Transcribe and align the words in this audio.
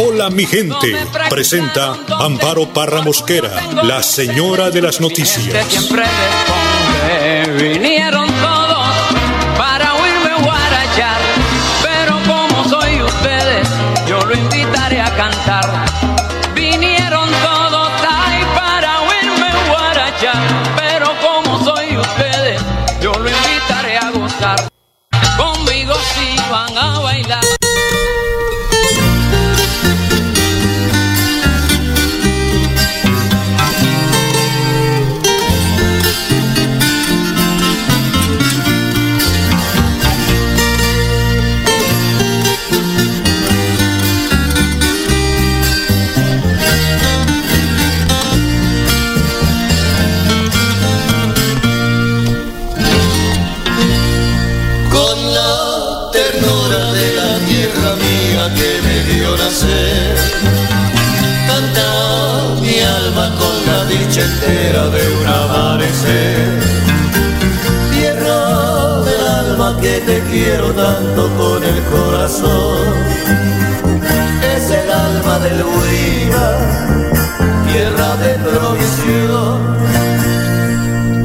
Hola 0.00 0.30
mi 0.30 0.46
gente, 0.46 0.94
presenta 1.28 1.96
Amparo 2.20 2.72
Parra 2.72 3.02
Mosquera, 3.02 3.50
la 3.82 4.00
señora 4.00 4.70
de 4.70 4.80
las 4.80 5.00
noticias. 5.00 5.66
siempre. 5.66 6.04
Vinieron 7.58 8.28
todos 8.28 8.86
para 9.58 9.94
oírme 9.94 10.44
guarachar. 10.44 11.18
Pero 11.82 12.16
como 12.28 12.68
soy 12.68 13.02
ustedes, 13.02 13.68
yo 14.06 14.20
lo 14.24 14.34
invitaré 14.34 15.00
a 15.00 15.16
cantar. 15.16 15.68
Vinieron 16.54 17.28
todos 17.42 17.90
ahí 18.08 18.44
para 18.54 19.00
oírme 19.00 19.50
guarachar. 19.68 20.42
Pero 20.76 21.12
como 21.20 21.64
soy 21.64 21.96
ustedes, 21.96 22.62
yo 23.02 23.12
lo 23.14 23.28
invitaré 23.28 23.98
a 23.98 24.10
gozar. 24.12 24.68
Conmigo 25.36 25.94
si 26.14 26.36
van 26.48 26.78
a 26.78 27.00
bailar. 27.00 27.57
Dicha 64.18 64.24
entera 64.24 64.88
de 64.88 65.02
un 65.16 65.26
amanecer. 65.26 66.60
Tierra 67.92 69.00
del 69.02 69.26
alma 69.26 69.78
que 69.80 70.00
te 70.00 70.20
quiero 70.30 70.72
tanto 70.72 71.30
con 71.36 71.62
el 71.62 71.82
corazón. 71.84 72.94
Es 74.56 74.70
el 74.70 74.90
alma 74.90 75.38
del 75.40 75.62
Huila, 75.62 76.58
tierra 77.70 78.16
de 78.16 78.34
provisión. 78.48 79.78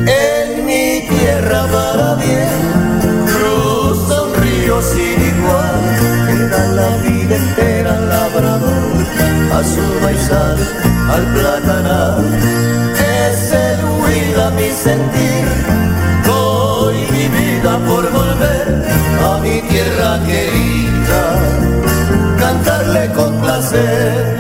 En 0.08 0.66
mi 0.66 1.08
tierra 1.08 1.66
para 1.72 2.16
bien 2.16 2.50
cruza 3.26 4.24
un 4.24 4.34
río 4.36 4.82
sin 4.82 5.22
igual 5.36 5.82
que 6.28 6.48
da 6.48 6.68
la 6.68 6.98
vida 6.98 7.36
entera 7.36 8.00
labrador, 8.00 9.06
a 9.54 9.64
su 9.64 9.82
maizal, 10.02 10.58
al 11.10 11.26
platanar. 11.34 12.20
Es 13.30 13.52
el 13.52 13.86
huida 13.86 14.52
mi 14.52 14.70
sentir, 14.70 15.46
doy 16.26 16.96
mi 17.12 17.28
vida 17.28 17.78
por 17.88 18.12
volver 18.12 18.86
a 19.22 19.40
mi 19.40 19.62
tierra 19.62 20.20
querida, 20.26 21.22
cantarle 22.40 23.12
con 23.14 23.42
placer. 23.42 24.38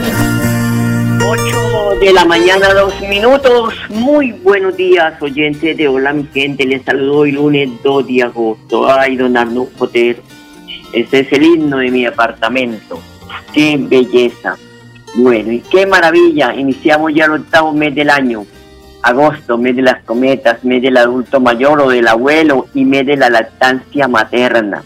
8 1.25 2.00
de 2.01 2.13
la 2.13 2.25
mañana, 2.25 2.74
dos 2.74 2.94
minutos. 3.01 3.74
Muy 3.90 4.31
buenos 4.31 4.75
días, 4.75 5.22
oyentes 5.22 5.78
de 5.78 5.88
Hola 5.88 6.12
mi 6.13 6.28
gente. 6.34 6.66
Les 6.66 6.84
saludo 6.84 7.19
hoy 7.19 7.31
lunes 7.31 7.69
2 7.81 8.07
de 8.07 8.24
agosto. 8.24 8.91
Ay, 8.91 9.16
don 9.16 9.38
Arnulfo. 9.38 9.90
Este 9.94 11.19
es 11.19 11.31
el 11.31 11.44
himno 11.44 11.78
de 11.78 11.91
mi 11.91 12.06
apartamento. 12.06 13.00
Qué 13.53 13.78
belleza. 13.80 14.57
Bueno, 15.16 15.51
y 15.51 15.59
qué 15.59 15.85
maravilla. 15.85 16.56
Iniciamos 16.56 17.13
ya 17.13 17.25
el 17.25 17.31
octavo 17.31 17.72
mes 17.72 17.94
del 17.94 18.09
año. 18.09 18.46
Agosto, 19.03 19.57
mes 19.57 19.75
de 19.75 19.81
las 19.81 20.03
cometas, 20.03 20.63
mes 20.63 20.81
del 20.81 20.97
adulto 20.97 21.40
mayor 21.40 21.81
o 21.81 21.90
del 21.90 22.07
abuelo 22.07 22.68
y 22.74 22.85
mes 22.85 23.06
de 23.06 23.18
la 23.18 23.29
lactancia 23.29 24.07
materna. 24.07 24.84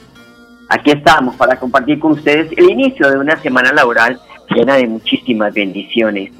Aquí 0.70 0.92
estamos 0.92 1.36
para 1.36 1.58
compartir 1.58 2.00
con 2.00 2.14
ustedes 2.14 2.52
el 2.58 2.70
inicio 2.70 3.10
de 3.10 3.18
una 3.18 3.38
semana 3.42 3.72
laboral 3.72 4.20
llena 4.54 4.76
de 4.76 4.88
muchísimas 4.88 5.54
bendiciones. 5.54 6.32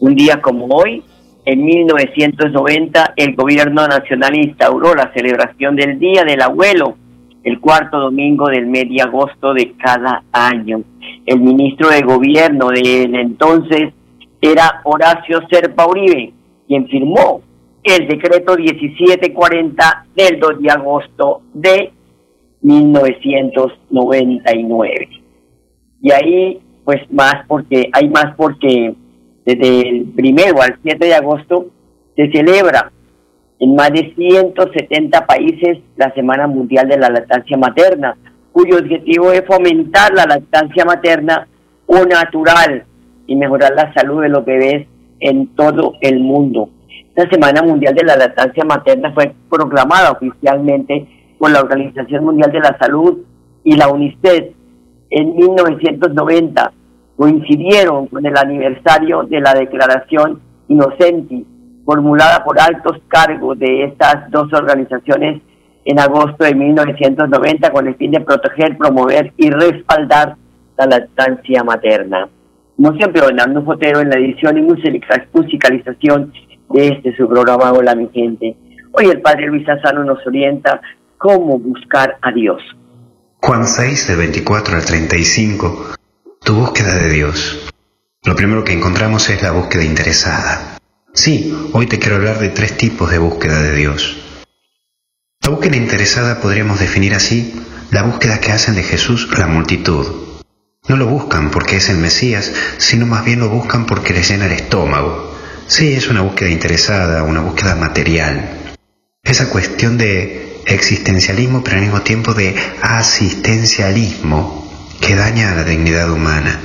Un 0.00 0.14
día 0.14 0.42
como 0.42 0.66
hoy, 0.66 1.02
en 1.46 1.64
1990, 1.64 3.14
el 3.16 3.34
gobierno 3.34 3.86
nacional 3.86 4.36
instauró 4.36 4.94
la 4.94 5.12
celebración 5.12 5.76
del 5.76 5.98
Día 5.98 6.24
del 6.24 6.42
Abuelo, 6.42 6.96
el 7.44 7.60
cuarto 7.60 7.98
domingo 7.98 8.48
del 8.48 8.66
mes 8.66 8.88
de 8.88 9.02
agosto 9.02 9.52
de 9.54 9.72
cada 9.72 10.22
año. 10.32 10.82
El 11.26 11.40
ministro 11.40 11.90
de 11.90 12.02
gobierno 12.02 12.68
del 12.68 13.14
entonces 13.14 13.92
era 14.40 14.80
Horacio 14.84 15.40
Serpa 15.50 15.86
Uribe, 15.86 16.32
quien 16.66 16.86
firmó 16.88 17.42
el 17.82 18.06
decreto 18.08 18.56
1740 18.56 20.06
del 20.14 20.38
2 20.38 20.60
de 20.60 20.70
agosto 20.70 21.40
de 21.54 21.92
1999. 22.62 25.08
Y 26.02 26.12
ahí, 26.12 26.60
pues 26.84 27.00
más 27.10 27.46
porque, 27.46 27.88
hay 27.92 28.08
más 28.08 28.34
porque 28.36 28.94
desde 29.44 29.88
el 29.88 30.04
primero 30.14 30.62
al 30.62 30.78
7 30.82 31.06
de 31.06 31.14
agosto 31.14 31.66
se 32.16 32.30
celebra 32.30 32.90
en 33.60 33.74
más 33.74 33.92
de 33.92 34.12
170 34.16 35.26
países 35.26 35.78
la 35.96 36.12
Semana 36.14 36.46
Mundial 36.46 36.88
de 36.88 36.98
la 36.98 37.10
Lactancia 37.10 37.58
Materna, 37.58 38.16
cuyo 38.52 38.78
objetivo 38.78 39.30
es 39.32 39.44
fomentar 39.46 40.12
la 40.14 40.24
lactancia 40.24 40.84
materna 40.84 41.46
o 41.86 42.04
natural 42.04 42.84
y 43.26 43.36
mejorar 43.36 43.72
la 43.74 43.92
salud 43.92 44.22
de 44.22 44.30
los 44.30 44.44
bebés 44.44 44.86
en 45.20 45.48
todo 45.54 45.94
el 46.00 46.20
mundo. 46.20 46.70
Esta 47.14 47.28
Semana 47.30 47.62
Mundial 47.62 47.94
de 47.94 48.04
la 48.04 48.16
Lactancia 48.16 48.64
Materna 48.64 49.12
fue 49.12 49.34
proclamada 49.50 50.12
oficialmente 50.12 51.06
por 51.38 51.50
la 51.50 51.60
Organización 51.60 52.24
Mundial 52.24 52.50
de 52.50 52.60
la 52.60 52.78
Salud 52.78 53.18
y 53.62 53.76
la 53.76 53.88
UNICEF 53.88 54.54
en 55.10 55.36
1990. 55.36 56.72
Coincidieron 57.16 58.06
con 58.06 58.24
el 58.24 58.36
aniversario 58.36 59.24
de 59.24 59.40
la 59.40 59.52
Declaración 59.52 60.40
Inocenti, 60.68 61.44
formulada 61.84 62.44
por 62.44 62.60
altos 62.60 62.98
cargos 63.08 63.58
de 63.58 63.84
estas 63.84 64.30
dos 64.30 64.52
organizaciones 64.52 65.40
en 65.84 65.98
agosto 65.98 66.44
de 66.44 66.54
1990 66.54 67.70
con 67.72 67.86
el 67.88 67.94
fin 67.96 68.10
de 68.10 68.20
proteger, 68.20 68.76
promover 68.76 69.32
y 69.36 69.50
respaldar 69.50 70.36
la 70.76 70.86
lactancia 70.86 71.64
materna. 71.64 72.28
Como 72.76 72.92
siempre, 72.96 73.20
Bernardo 73.22 73.62
Fotero 73.64 74.00
en 74.00 74.10
la 74.10 74.16
edición 74.18 74.56
y 74.58 74.62
musica- 74.62 75.26
musicalización 75.32 76.32
de 76.70 76.88
este 76.88 77.16
su 77.16 77.28
programa 77.28 77.72
Hola 77.72 77.94
mi 77.94 78.08
gente. 78.12 78.56
Hoy 78.92 79.06
el 79.06 79.20
Padre 79.20 79.46
Luis 79.48 79.68
Azano 79.68 80.04
nos 80.04 80.24
orienta 80.26 80.80
cómo 81.18 81.58
buscar 81.58 82.16
a 82.22 82.32
Dios. 82.32 82.62
Juan 83.42 83.66
6, 83.66 84.08
del 84.08 84.18
24 84.18 84.76
al 84.76 84.84
35. 84.84 85.94
Tu 86.44 86.54
búsqueda 86.54 86.94
de 86.96 87.10
Dios. 87.10 87.68
Lo 88.24 88.34
primero 88.34 88.64
que 88.64 88.72
encontramos 88.72 89.28
es 89.30 89.42
la 89.42 89.52
búsqueda 89.52 89.84
interesada. 89.84 90.78
Sí, 91.12 91.52
hoy 91.72 91.86
te 91.86 91.98
quiero 91.98 92.14
hablar 92.16 92.38
de 92.38 92.50
tres 92.50 92.76
tipos 92.76 93.10
de 93.10 93.18
búsqueda 93.18 93.60
de 93.60 93.74
Dios. 93.74 94.16
La 95.42 95.50
búsqueda 95.50 95.76
interesada 95.76 96.40
podríamos 96.40 96.78
definir 96.78 97.14
así 97.14 97.52
la 97.90 98.04
búsqueda 98.04 98.38
que 98.38 98.52
hacen 98.52 98.76
de 98.76 98.84
Jesús 98.84 99.28
la 99.36 99.48
multitud. 99.48 100.06
No 100.86 100.96
lo 100.96 101.08
buscan 101.08 101.50
porque 101.50 101.78
es 101.78 101.88
el 101.88 101.98
Mesías, 101.98 102.52
sino 102.78 103.06
más 103.06 103.24
bien 103.24 103.40
lo 103.40 103.48
buscan 103.48 103.86
porque 103.86 104.12
les 104.12 104.30
llena 104.30 104.46
el 104.46 104.52
estómago. 104.52 105.36
Sí, 105.66 105.92
es 105.92 106.08
una 106.08 106.20
búsqueda 106.20 106.50
interesada, 106.50 107.24
una 107.24 107.40
búsqueda 107.40 107.74
material. 107.74 108.76
Esa 109.24 109.50
cuestión 109.50 109.98
de 109.98 110.60
existencialismo, 110.66 111.64
pero 111.64 111.78
al 111.78 111.82
mismo 111.82 112.02
tiempo 112.02 112.34
de 112.34 112.54
asistencialismo 112.82 114.94
que 115.00 115.16
daña 115.16 115.50
a 115.50 115.56
la 115.56 115.64
dignidad 115.64 116.12
humana. 116.12 116.60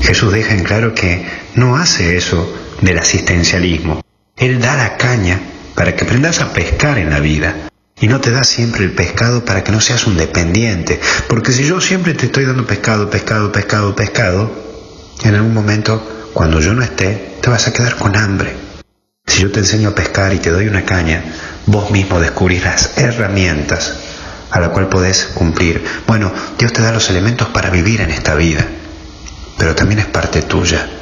Jesús 0.00 0.32
deja 0.32 0.54
en 0.54 0.64
claro 0.64 0.94
que 0.94 1.26
no 1.54 1.76
hace 1.76 2.16
eso 2.16 2.57
del 2.80 2.98
asistencialismo. 2.98 4.02
Él 4.36 4.60
da 4.60 4.76
la 4.76 4.96
caña 4.96 5.40
para 5.74 5.94
que 5.94 6.04
aprendas 6.04 6.40
a 6.40 6.52
pescar 6.52 6.98
en 6.98 7.10
la 7.10 7.20
vida. 7.20 7.70
Y 8.00 8.06
no 8.06 8.20
te 8.20 8.30
da 8.30 8.44
siempre 8.44 8.84
el 8.84 8.92
pescado 8.92 9.44
para 9.44 9.64
que 9.64 9.72
no 9.72 9.80
seas 9.80 10.06
un 10.06 10.16
dependiente. 10.16 11.00
Porque 11.28 11.52
si 11.52 11.64
yo 11.64 11.80
siempre 11.80 12.14
te 12.14 12.26
estoy 12.26 12.44
dando 12.44 12.66
pescado, 12.66 13.10
pescado, 13.10 13.50
pescado, 13.50 13.96
pescado, 13.96 14.50
en 15.24 15.34
algún 15.34 15.54
momento 15.54 16.30
cuando 16.32 16.60
yo 16.60 16.74
no 16.74 16.82
esté, 16.82 17.36
te 17.40 17.50
vas 17.50 17.66
a 17.66 17.72
quedar 17.72 17.96
con 17.96 18.16
hambre. 18.16 18.54
Si 19.26 19.42
yo 19.42 19.50
te 19.50 19.60
enseño 19.60 19.90
a 19.90 19.94
pescar 19.94 20.32
y 20.32 20.38
te 20.38 20.50
doy 20.50 20.68
una 20.68 20.84
caña, 20.84 21.22
vos 21.66 21.90
mismo 21.90 22.20
descubrirás 22.20 22.96
herramientas 22.96 23.94
a 24.50 24.60
la 24.60 24.70
cual 24.70 24.88
podés 24.88 25.26
cumplir. 25.34 25.84
Bueno, 26.06 26.32
Dios 26.58 26.72
te 26.72 26.82
da 26.82 26.92
los 26.92 27.10
elementos 27.10 27.48
para 27.48 27.70
vivir 27.70 28.00
en 28.00 28.10
esta 28.10 28.34
vida, 28.34 28.66
pero 29.58 29.74
también 29.74 30.00
es 30.00 30.06
parte 30.06 30.42
tuya. 30.42 30.97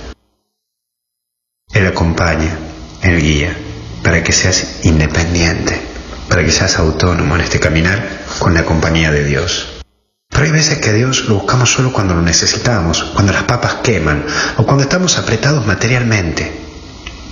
Él 1.77 1.87
acompaña, 1.87 2.57
Él 3.03 3.21
guía, 3.21 3.55
para 4.03 4.25
que 4.25 4.33
seas 4.33 4.81
independiente, 4.85 5.79
para 6.27 6.43
que 6.43 6.51
seas 6.51 6.79
autónomo 6.79 7.35
en 7.35 7.43
este 7.43 7.61
caminar 7.61 8.03
con 8.39 8.55
la 8.55 8.65
compañía 8.65 9.13
de 9.13 9.25
Dios. 9.25 9.83
Pero 10.31 10.45
hay 10.45 10.53
veces 10.53 10.79
que 10.79 10.95
Dios 10.95 11.27
lo 11.29 11.35
buscamos 11.35 11.71
solo 11.71 11.93
cuando 11.93 12.15
lo 12.15 12.23
necesitamos, 12.23 13.05
cuando 13.13 13.35
las 13.35 13.43
papas 13.43 13.75
queman 13.83 14.25
o 14.57 14.65
cuando 14.65 14.85
estamos 14.85 15.19
apretados 15.19 15.67
materialmente. 15.67 16.51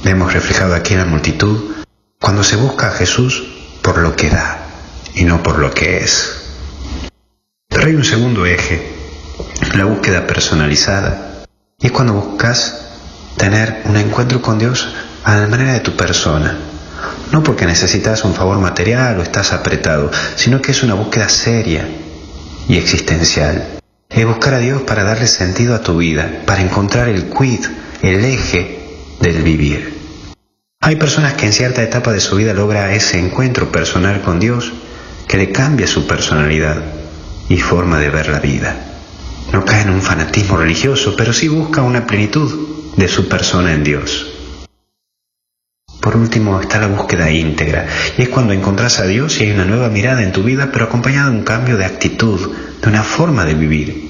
Vemos 0.04 0.34
reflejado 0.34 0.74
aquí 0.74 0.92
en 0.92 1.00
la 1.00 1.06
multitud 1.06 1.76
cuando 2.20 2.44
se 2.44 2.56
busca 2.56 2.88
a 2.88 2.92
Jesús 2.92 3.44
por 3.80 3.96
lo 3.96 4.14
que 4.14 4.28
da 4.28 4.58
y 5.14 5.24
no 5.24 5.42
por 5.42 5.58
lo 5.58 5.72
que 5.72 6.04
es. 6.04 6.32
Pero 7.70 7.86
hay 7.86 7.94
un 7.94 8.04
segundo 8.04 8.44
eje, 8.44 8.92
la 9.74 9.86
búsqueda 9.86 10.26
personalizada, 10.26 11.46
y 11.80 11.86
es 11.86 11.92
cuando 11.92 12.12
buscas 12.12 12.83
tener 13.36 13.82
un 13.84 13.96
encuentro 13.96 14.40
con 14.40 14.58
Dios 14.58 14.88
a 15.24 15.36
la 15.36 15.46
manera 15.46 15.72
de 15.72 15.80
tu 15.80 15.96
persona. 15.96 16.56
No 17.32 17.42
porque 17.42 17.66
necesitas 17.66 18.24
un 18.24 18.34
favor 18.34 18.58
material 18.58 19.18
o 19.18 19.22
estás 19.22 19.52
apretado, 19.52 20.10
sino 20.36 20.60
que 20.62 20.72
es 20.72 20.82
una 20.82 20.94
búsqueda 20.94 21.28
seria 21.28 21.88
y 22.68 22.76
existencial. 22.76 23.80
Es 24.08 24.26
buscar 24.26 24.54
a 24.54 24.58
Dios 24.58 24.82
para 24.82 25.04
darle 25.04 25.26
sentido 25.26 25.74
a 25.74 25.82
tu 25.82 25.98
vida, 25.98 26.42
para 26.46 26.62
encontrar 26.62 27.08
el 27.08 27.30
quid, 27.30 27.64
el 28.02 28.24
eje 28.24 28.78
del 29.20 29.42
vivir. 29.42 29.94
Hay 30.80 30.96
personas 30.96 31.32
que 31.32 31.46
en 31.46 31.52
cierta 31.52 31.82
etapa 31.82 32.12
de 32.12 32.20
su 32.20 32.36
vida 32.36 32.52
logra 32.52 32.94
ese 32.94 33.18
encuentro 33.18 33.72
personal 33.72 34.20
con 34.20 34.38
Dios 34.38 34.72
que 35.26 35.38
le 35.38 35.50
cambia 35.50 35.86
su 35.86 36.06
personalidad 36.06 36.82
y 37.48 37.56
forma 37.56 37.98
de 37.98 38.10
ver 38.10 38.28
la 38.28 38.38
vida. 38.38 38.76
No 39.52 39.64
cae 39.64 39.82
en 39.82 39.90
un 39.90 40.02
fanatismo 40.02 40.56
religioso, 40.56 41.14
pero 41.16 41.32
sí 41.32 41.48
busca 41.48 41.82
una 41.82 42.06
plenitud 42.06 42.83
de 42.96 43.08
su 43.08 43.28
persona 43.28 43.72
en 43.72 43.84
Dios. 43.84 44.30
Por 46.00 46.16
último 46.16 46.60
está 46.60 46.78
la 46.78 46.88
búsqueda 46.88 47.30
íntegra, 47.30 47.86
y 48.18 48.22
es 48.22 48.28
cuando 48.28 48.52
encontrás 48.52 49.00
a 49.00 49.06
Dios 49.06 49.40
y 49.40 49.44
hay 49.44 49.52
una 49.52 49.64
nueva 49.64 49.88
mirada 49.88 50.22
en 50.22 50.32
tu 50.32 50.42
vida, 50.42 50.70
pero 50.72 50.84
acompañada 50.84 51.30
de 51.30 51.38
un 51.38 51.44
cambio 51.44 51.76
de 51.76 51.86
actitud, 51.86 52.52
de 52.82 52.88
una 52.88 53.02
forma 53.02 53.44
de 53.44 53.54
vivir, 53.54 54.08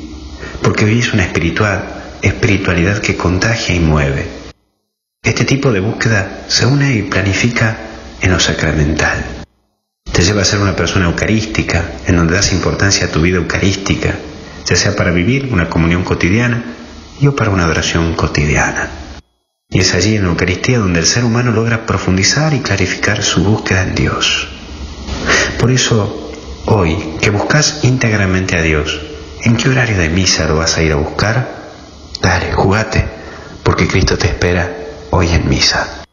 porque 0.63 0.85
vivís 0.85 1.13
una 1.13 1.25
espiritual, 1.25 1.85
espiritualidad 2.23 2.99
que 2.99 3.17
contagia 3.17 3.75
y 3.75 3.81
mueve. 3.81 4.27
Este 5.23 5.45
tipo 5.45 5.73
de 5.73 5.81
búsqueda 5.81 6.45
se 6.49 6.67
une 6.67 6.95
y 6.95 7.03
planifica 7.03 7.77
en 8.21 8.33
lo 8.33 8.41
sacramental 8.41 9.45
te 10.15 10.23
lleva 10.23 10.43
a 10.43 10.45
ser 10.45 10.61
una 10.61 10.77
persona 10.77 11.07
eucarística, 11.07 11.83
en 12.07 12.17
donde 12.17 12.35
das 12.35 12.53
importancia 12.53 13.07
a 13.07 13.11
tu 13.11 13.21
vida 13.21 13.39
eucarística, 13.39 14.15
ya 14.65 14.77
sea 14.77 14.95
para 14.95 15.11
vivir 15.11 15.49
una 15.51 15.69
comunión 15.69 16.05
cotidiana 16.05 16.63
y 17.21 17.29
para 17.31 17.51
una 17.51 17.65
adoración 17.65 18.15
cotidiana. 18.15 18.91
Y 19.69 19.81
es 19.81 19.95
allí 19.95 20.17
en 20.17 20.25
la 20.25 20.29
Eucaristía 20.31 20.79
donde 20.79 21.01
el 21.01 21.07
ser 21.07 21.25
humano 21.25 21.51
logra 21.51 21.87
profundizar 21.87 22.55
y 22.55 22.61
clarificar 22.61 23.23
su 23.23 23.43
búsqueda 23.43 23.83
en 23.83 23.95
Dios. 23.95 24.49
Por 25.59 25.71
eso, 25.71 26.33
hoy, 26.67 26.97
que 27.21 27.31
buscas 27.31 27.81
íntegramente 27.83 28.57
a 28.57 28.63
Dios, 28.63 29.01
¿en 29.43 29.57
qué 29.57 29.69
horario 29.69 29.99
de 29.99 30.11
misa 30.11 30.47
lo 30.47 30.57
vas 30.57 30.77
a 30.77 30.83
ir 30.83 30.93
a 30.93 30.97
buscar? 30.97 31.65
Dale, 32.21 32.53
jugate, 32.53 33.05
porque 33.63 33.89
Cristo 33.89 34.17
te 34.17 34.29
espera 34.29 34.71
hoy 35.11 35.29
en 35.31 35.49
misa. 35.49 36.05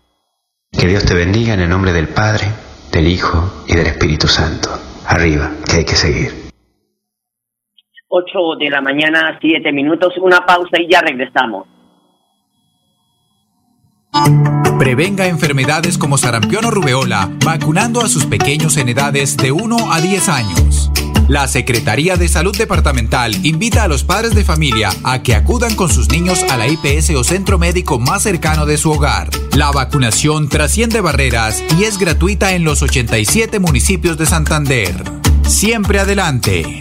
Que 0.71 0.87
Dios 0.87 1.05
te 1.05 1.13
bendiga 1.13 1.53
en 1.53 1.59
el 1.59 1.69
nombre 1.69 1.93
del 1.93 2.07
Padre, 2.07 2.47
del 2.91 3.07
Hijo 3.07 3.63
y 3.67 3.75
del 3.75 3.87
Espíritu 3.87 4.27
Santo. 4.27 4.69
Arriba, 5.05 5.51
que 5.67 5.77
hay 5.77 5.85
que 5.85 5.95
seguir. 5.95 6.40
8 8.11 8.29
de 8.59 8.69
la 8.69 8.81
mañana, 8.81 9.37
7 9.39 9.71
minutos, 9.71 10.13
una 10.21 10.45
pausa 10.45 10.79
y 10.79 10.91
ya 10.91 11.01
regresamos. 11.01 11.65
Prevenga 14.77 15.27
enfermedades 15.27 15.97
como 15.97 16.17
sarampión 16.17 16.65
o 16.65 16.71
rubeola 16.71 17.29
vacunando 17.45 18.01
a 18.01 18.09
sus 18.09 18.25
pequeños 18.25 18.75
en 18.75 18.89
edades 18.89 19.37
de 19.37 19.53
1 19.53 19.93
a 19.93 20.01
10 20.01 20.29
años. 20.29 20.91
La 21.29 21.47
Secretaría 21.47 22.17
de 22.17 22.27
Salud 22.27 22.57
Departamental 22.57 23.33
invita 23.45 23.83
a 23.83 23.87
los 23.87 24.03
padres 24.03 24.35
de 24.35 24.43
familia 24.43 24.89
a 25.05 25.23
que 25.23 25.33
acudan 25.33 25.75
con 25.75 25.87
sus 25.87 26.09
niños 26.09 26.43
a 26.51 26.57
la 26.57 26.67
IPS 26.67 27.11
o 27.11 27.23
centro 27.23 27.57
médico 27.57 27.97
más 27.99 28.23
cercano 28.23 28.65
de 28.65 28.77
su 28.77 28.91
hogar. 28.91 29.29
La 29.55 29.71
vacunación 29.71 30.49
trasciende 30.49 30.99
barreras 30.99 31.63
y 31.79 31.85
es 31.85 31.97
gratuita 31.97 32.53
en 32.53 32.65
los 32.65 32.81
87 32.81 33.59
municipios 33.59 34.17
de 34.17 34.25
Santander. 34.25 34.95
Siempre 35.43 35.99
adelante, 35.99 36.80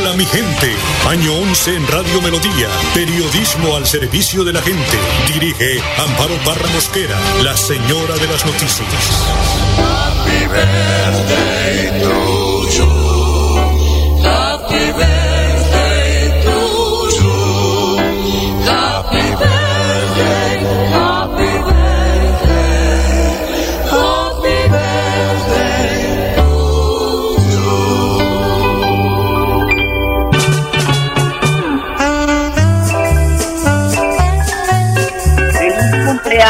Mi 0.21 0.27
gente. 0.27 0.75
Año 1.07 1.33
11 1.33 1.77
en 1.77 1.87
Radio 1.87 2.21
Melodía. 2.21 2.67
Periodismo 2.93 3.75
al 3.75 3.87
servicio 3.87 4.43
de 4.43 4.53
la 4.53 4.61
gente. 4.61 4.99
Dirige 5.33 5.81
Amparo 5.97 6.35
Barra 6.45 6.69
Mosquera, 6.75 7.19
la 7.41 7.57
señora 7.57 8.13
de 8.13 8.27
las 8.27 8.45
noticias. 8.45 9.25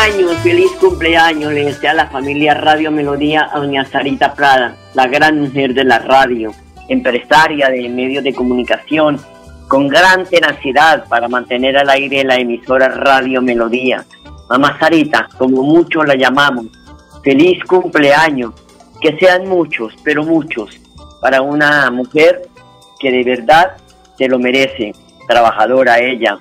Cumpleaños, 0.01 0.38
feliz 0.41 0.72
cumpleaños, 0.79 1.53
le 1.53 1.65
desea 1.65 1.91
a 1.91 1.93
la 1.93 2.08
familia 2.08 2.55
Radio 2.55 2.89
Melodía 2.89 3.48
a 3.53 3.60
doña 3.60 3.86
Sarita 3.86 4.34
Prada, 4.34 4.75
la 4.96 5.05
gran 5.05 5.39
mujer 5.39 5.75
de 5.75 5.84
la 5.84 6.00
radio, 6.00 6.51
empresaria 6.89 7.70
de 7.70 7.88
medios 7.88 8.24
de 8.24 8.34
comunicación, 8.34 9.20
con 9.67 9.88
gran 9.88 10.25
tenacidad 10.25 11.08
para 11.08 11.27
mantener 11.27 11.77
al 11.77 11.88
aire 11.91 12.24
la 12.24 12.38
emisora 12.38 12.89
Radio 12.89 13.43
Melodía. 13.43 14.03
Mamá 14.50 14.75
Sarita, 14.79 15.29
como 15.38 15.62
muchos 15.62 16.08
la 16.08 16.15
llamamos, 16.15 16.65
feliz 17.24 17.63
cumpleaños, 17.65 18.53
que 19.00 19.15
sean 19.20 19.48
muchos, 19.48 19.93
pero 20.03 20.24
muchos, 20.24 20.81
para 21.22 21.43
una 21.43 21.91
mujer 21.91 22.41
que 23.00 23.12
de 23.12 23.24
verdad 23.24 23.74
se 24.17 24.27
lo 24.27 24.39
merece, 24.39 24.93
trabajadora 25.27 26.00
ella, 26.00 26.39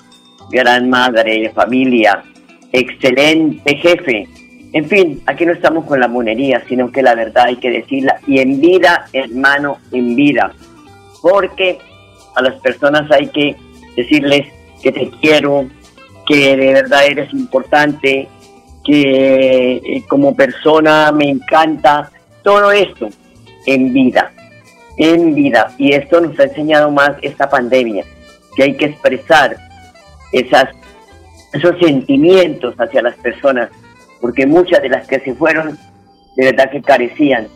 gran 0.51 0.89
madre 0.89 1.53
familia, 1.55 2.25
excelente 2.73 3.77
jefe. 3.77 4.29
En 4.73 4.89
fin, 4.89 5.21
aquí 5.27 5.45
no 5.45 5.53
estamos 5.53 5.85
con 5.85 5.99
la 5.99 6.09
monería, 6.09 6.63
sino 6.69 6.93
que 6.93 7.03
la 7.03 7.15
verdad 7.15 7.47
hay 7.47 7.57
que 7.57 7.71
decirla. 7.71 8.21
Y 8.27 8.39
en 8.39 8.61
vida, 8.61 9.07
hermano, 9.13 9.79
en 9.93 10.15
vida. 10.15 10.53
Porque 11.23 11.79
a 12.37 12.43
las 12.43 12.61
personas 12.61 13.11
hay 13.11 13.27
que 13.29 13.57
decirles 13.97 14.47
que 14.83 14.93
te 14.93 15.11
quiero, 15.21 15.67
que 16.27 16.57
de 16.57 16.73
verdad 16.73 17.07
eres 17.07 17.33
importante, 17.33 18.29
que 18.85 19.73
eh, 19.77 20.05
como 20.09 20.35
persona 20.35 21.11
me 21.13 21.29
encanta. 21.29 22.11
Todo 22.43 22.73
esto 22.73 23.09
en 23.67 23.93
vida, 23.93 24.33
en 24.97 25.35
vida. 25.35 25.75
Y 25.79 25.93
esto 25.93 26.21
nos 26.21 26.39
ha 26.39 26.45
enseñado 26.45 26.91
más 26.91 27.13
esta 27.23 27.51
pandemia, 27.51 28.05
que 28.57 28.63
hay 28.63 28.77
que 28.77 28.87
expresar 28.87 29.57
esas 30.33 30.69
esos 31.53 31.79
sentimientos 31.79 32.75
hacia 32.79 33.03
las 33.03 33.17
personas, 33.17 33.71
porque 34.21 34.47
muchas 34.47 34.83
de 34.83 34.89
las 34.89 35.07
que 35.07 35.21
se 35.21 35.35
fueron, 35.35 35.79
de 36.37 36.45
verdad 36.45 36.71
que 36.71 36.83
carecían 36.83 37.49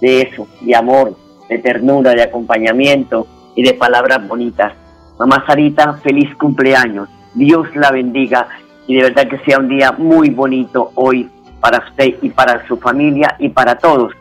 de 0.00 0.22
eso, 0.22 0.46
de 0.60 0.74
amor, 0.74 1.16
de 1.48 1.58
ternura, 1.58 2.12
de 2.12 2.22
acompañamiento 2.22 3.26
y 3.56 3.62
de 3.62 3.74
palabras 3.74 4.26
bonitas. 4.26 4.72
Mamá 5.18 5.44
Sarita, 5.46 5.94
feliz 5.94 6.34
cumpleaños. 6.36 7.08
Dios 7.34 7.68
la 7.74 7.90
bendiga 7.90 8.48
y 8.86 8.96
de 8.96 9.02
verdad 9.02 9.28
que 9.28 9.38
sea 9.44 9.58
un 9.58 9.68
día 9.68 9.92
muy 9.92 10.30
bonito 10.30 10.92
hoy 10.94 11.28
para 11.60 11.78
usted 11.86 12.14
y 12.22 12.30
para 12.30 12.66
su 12.66 12.76
familia 12.78 13.36
y 13.38 13.50
para 13.50 13.76
todos 13.76 14.12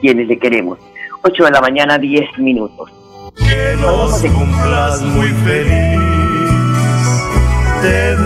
quienes 0.00 0.26
le 0.26 0.38
queremos. 0.38 0.78
8 1.22 1.44
de 1.44 1.50
la 1.50 1.60
mañana, 1.60 1.98
10 1.98 2.38
minutos. 2.38 2.90
Que 3.36 3.76
los 3.80 4.22
cumplas 4.22 5.02
muy 5.02 5.28
feliz, 5.28 5.98
te 7.82 8.16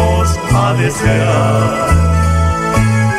venimos 0.00 0.38
a 0.54 0.74
desear. 0.74 1.88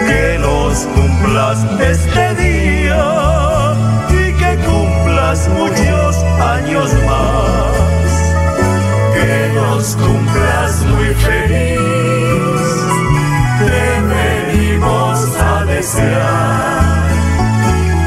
Que 0.07 0.39
los 0.39 0.85
cumplas 0.95 1.65
este 1.79 2.35
día 2.35 3.73
y 4.09 4.33
que 4.33 4.57
cumplas 4.65 5.47
muchos 5.49 6.23
años 6.55 6.93
más. 7.05 8.11
Que 9.13 9.51
los 9.53 9.95
cumplas 9.95 10.85
muy 10.85 11.13
feliz, 11.13 11.79
te 13.59 14.01
venimos 14.13 15.19
a 15.39 15.65
desear 15.65 17.01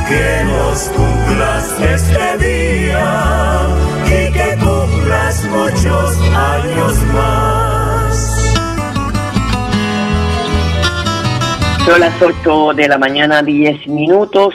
que 0.09 0.45
nos 0.45 0.89
cumplas 0.91 1.65
este 1.81 2.39
día 2.39 3.67
y 4.07 4.33
que 4.33 4.57
cumplas 4.59 5.45
muchos 5.45 6.19
años 6.19 6.95
más. 7.15 7.34
Son 11.85 12.01
las 12.01 12.15
8 12.23 12.73
de 12.77 12.89
la 12.89 12.97
mañana, 12.97 13.43
10 13.43 13.89
minutos. 13.89 14.55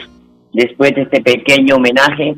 Después 0.52 0.96
de 0.96 1.04
este 1.04 1.22
pequeño 1.22 1.76
homenaje, 1.76 2.36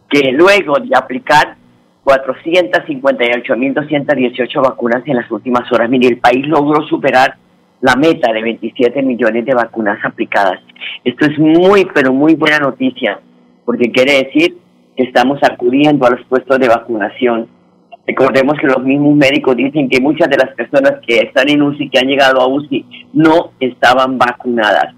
que 0.08 0.30
luego 0.32 0.78
de 0.78 0.96
aplicar 0.96 1.56
458.218 2.04 4.62
vacunas 4.62 5.02
en 5.06 5.16
las 5.16 5.28
últimas 5.30 5.70
horas, 5.72 5.90
mire, 5.90 6.08
el 6.08 6.18
país 6.18 6.46
logró 6.46 6.86
superar 6.86 7.36
la 7.80 7.96
meta 7.96 8.32
de 8.32 8.42
27 8.42 9.02
millones 9.02 9.44
de 9.44 9.54
vacunas 9.54 9.98
aplicadas. 10.04 10.60
Esto 11.04 11.26
es 11.26 11.38
muy, 11.38 11.86
pero 11.94 12.12
muy 12.12 12.34
buena 12.34 12.58
noticia, 12.58 13.20
porque 13.64 13.90
quiere 13.90 14.24
decir 14.24 14.58
que 14.96 15.04
estamos 15.04 15.38
acudiendo 15.42 16.04
a 16.06 16.10
los 16.10 16.24
puestos 16.26 16.58
de 16.58 16.68
vacunación 16.68 17.48
Recordemos 18.06 18.54
que 18.60 18.66
los 18.66 18.82
mismos 18.82 19.14
médicos 19.14 19.56
dicen 19.56 19.88
que 19.88 20.00
muchas 20.00 20.28
de 20.28 20.36
las 20.36 20.54
personas 20.54 20.94
que 21.06 21.18
están 21.18 21.48
en 21.48 21.62
UCI, 21.62 21.90
que 21.90 21.98
han 21.98 22.08
llegado 22.08 22.40
a 22.40 22.48
UCI, 22.48 22.84
no 23.12 23.52
estaban 23.60 24.18
vacunadas. 24.18 24.94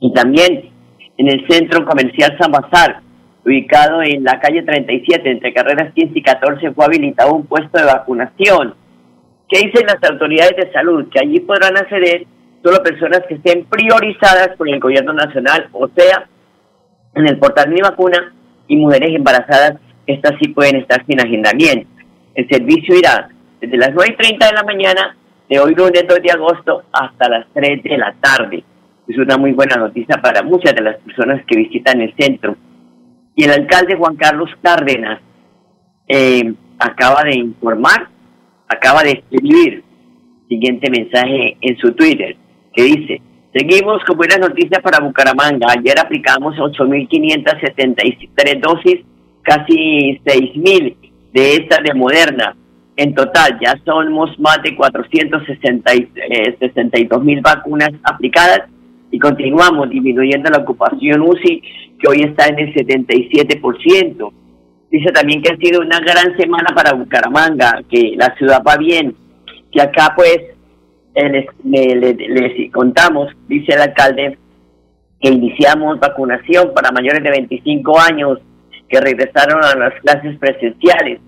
Y 0.00 0.12
también 0.12 0.70
en 1.18 1.28
el 1.28 1.46
centro 1.48 1.84
comercial 1.84 2.36
San 2.40 2.52
Bazar, 2.52 3.00
ubicado 3.44 4.02
en 4.02 4.24
la 4.24 4.40
calle 4.40 4.62
37, 4.62 5.30
entre 5.30 5.52
carreras 5.52 5.92
15 5.94 6.18
y 6.18 6.22
14, 6.22 6.72
fue 6.72 6.84
habilitado 6.84 7.34
un 7.34 7.46
puesto 7.46 7.78
de 7.78 7.84
vacunación. 7.84 8.74
¿Qué 9.48 9.66
dicen 9.66 9.86
las 9.86 10.10
autoridades 10.10 10.56
de 10.56 10.72
salud? 10.72 11.08
Que 11.10 11.20
allí 11.20 11.40
podrán 11.40 11.76
acceder 11.76 12.26
solo 12.62 12.82
personas 12.82 13.22
que 13.28 13.34
estén 13.34 13.64
priorizadas 13.64 14.56
por 14.56 14.68
el 14.68 14.80
gobierno 14.80 15.12
nacional, 15.12 15.68
o 15.72 15.88
sea, 15.88 16.28
en 17.14 17.28
el 17.28 17.38
portal 17.38 17.68
Mi 17.68 17.80
Vacuna, 17.80 18.32
y 18.68 18.76
mujeres 18.76 19.14
embarazadas, 19.14 19.74
estas 20.06 20.32
sí 20.40 20.48
pueden 20.48 20.76
estar 20.76 21.04
sin 21.06 21.20
agendamiento. 21.20 21.91
El 22.34 22.48
servicio 22.48 22.96
irá 22.96 23.28
desde 23.60 23.76
las 23.76 23.90
9 23.94 24.12
y 24.12 24.16
30 24.16 24.46
de 24.46 24.52
la 24.52 24.62
mañana 24.62 25.16
de 25.48 25.60
hoy 25.60 25.74
lunes 25.74 26.04
2 26.08 26.22
de 26.22 26.30
agosto 26.30 26.84
hasta 26.92 27.28
las 27.28 27.46
3 27.52 27.82
de 27.82 27.98
la 27.98 28.14
tarde. 28.20 28.64
Es 29.06 29.18
una 29.18 29.36
muy 29.36 29.52
buena 29.52 29.76
noticia 29.76 30.16
para 30.22 30.42
muchas 30.42 30.74
de 30.74 30.80
las 30.80 30.96
personas 30.98 31.44
que 31.46 31.56
visitan 31.56 32.00
el 32.00 32.14
centro. 32.16 32.56
Y 33.34 33.44
el 33.44 33.50
alcalde 33.50 33.96
Juan 33.96 34.16
Carlos 34.16 34.48
Cárdenas 34.62 35.20
eh, 36.08 36.54
acaba 36.78 37.22
de 37.24 37.36
informar, 37.36 38.08
acaba 38.68 39.02
de 39.02 39.12
escribir 39.12 39.84
siguiente 40.48 40.90
mensaje 40.90 41.58
en 41.60 41.76
su 41.78 41.92
Twitter, 41.92 42.36
que 42.72 42.82
dice, 42.82 43.20
seguimos 43.54 44.02
con 44.04 44.16
buenas 44.16 44.38
noticias 44.38 44.80
para 44.82 45.00
Bucaramanga. 45.00 45.66
Ayer 45.76 45.98
aplicamos 45.98 46.56
8.573 46.56 48.60
dosis, 48.60 49.00
casi 49.42 50.18
6.000 50.24 51.01
de 51.32 51.56
esta 51.56 51.80
de 51.82 51.94
Moderna. 51.94 52.56
En 52.96 53.14
total 53.14 53.58
ya 53.60 53.74
somos 53.84 54.38
más 54.38 54.62
de 54.62 54.76
462 54.76 56.10
eh, 56.30 57.24
mil 57.24 57.40
vacunas 57.40 57.90
aplicadas 58.04 58.62
y 59.10 59.18
continuamos 59.18 59.90
disminuyendo 59.90 60.50
la 60.50 60.58
ocupación 60.58 61.22
UCI, 61.22 61.62
que 61.98 62.08
hoy 62.08 62.22
está 62.22 62.46
en 62.48 62.58
el 62.58 62.74
77%. 62.74 64.32
Dice 64.90 65.12
también 65.12 65.42
que 65.42 65.52
ha 65.52 65.56
sido 65.56 65.80
una 65.80 66.00
gran 66.00 66.36
semana 66.36 66.74
para 66.74 66.92
Bucaramanga, 66.92 67.82
que 67.90 68.14
la 68.16 68.34
ciudad 68.36 68.62
va 68.66 68.76
bien, 68.76 69.14
que 69.70 69.80
acá 69.80 70.12
pues 70.14 70.38
eh, 71.14 71.46
les, 71.64 72.72
contamos, 72.72 73.28
dice 73.48 73.72
el 73.72 73.82
alcalde, 73.82 74.38
que 75.20 75.30
iniciamos 75.30 75.98
vacunación 76.00 76.72
para 76.74 76.90
mayores 76.90 77.22
de 77.22 77.30
25 77.30 78.00
años 78.00 78.38
que 78.92 79.00
regresaron 79.00 79.64
a 79.64 79.74
las 79.74 79.94
clases 80.02 80.38
presenciales. 80.38 81.18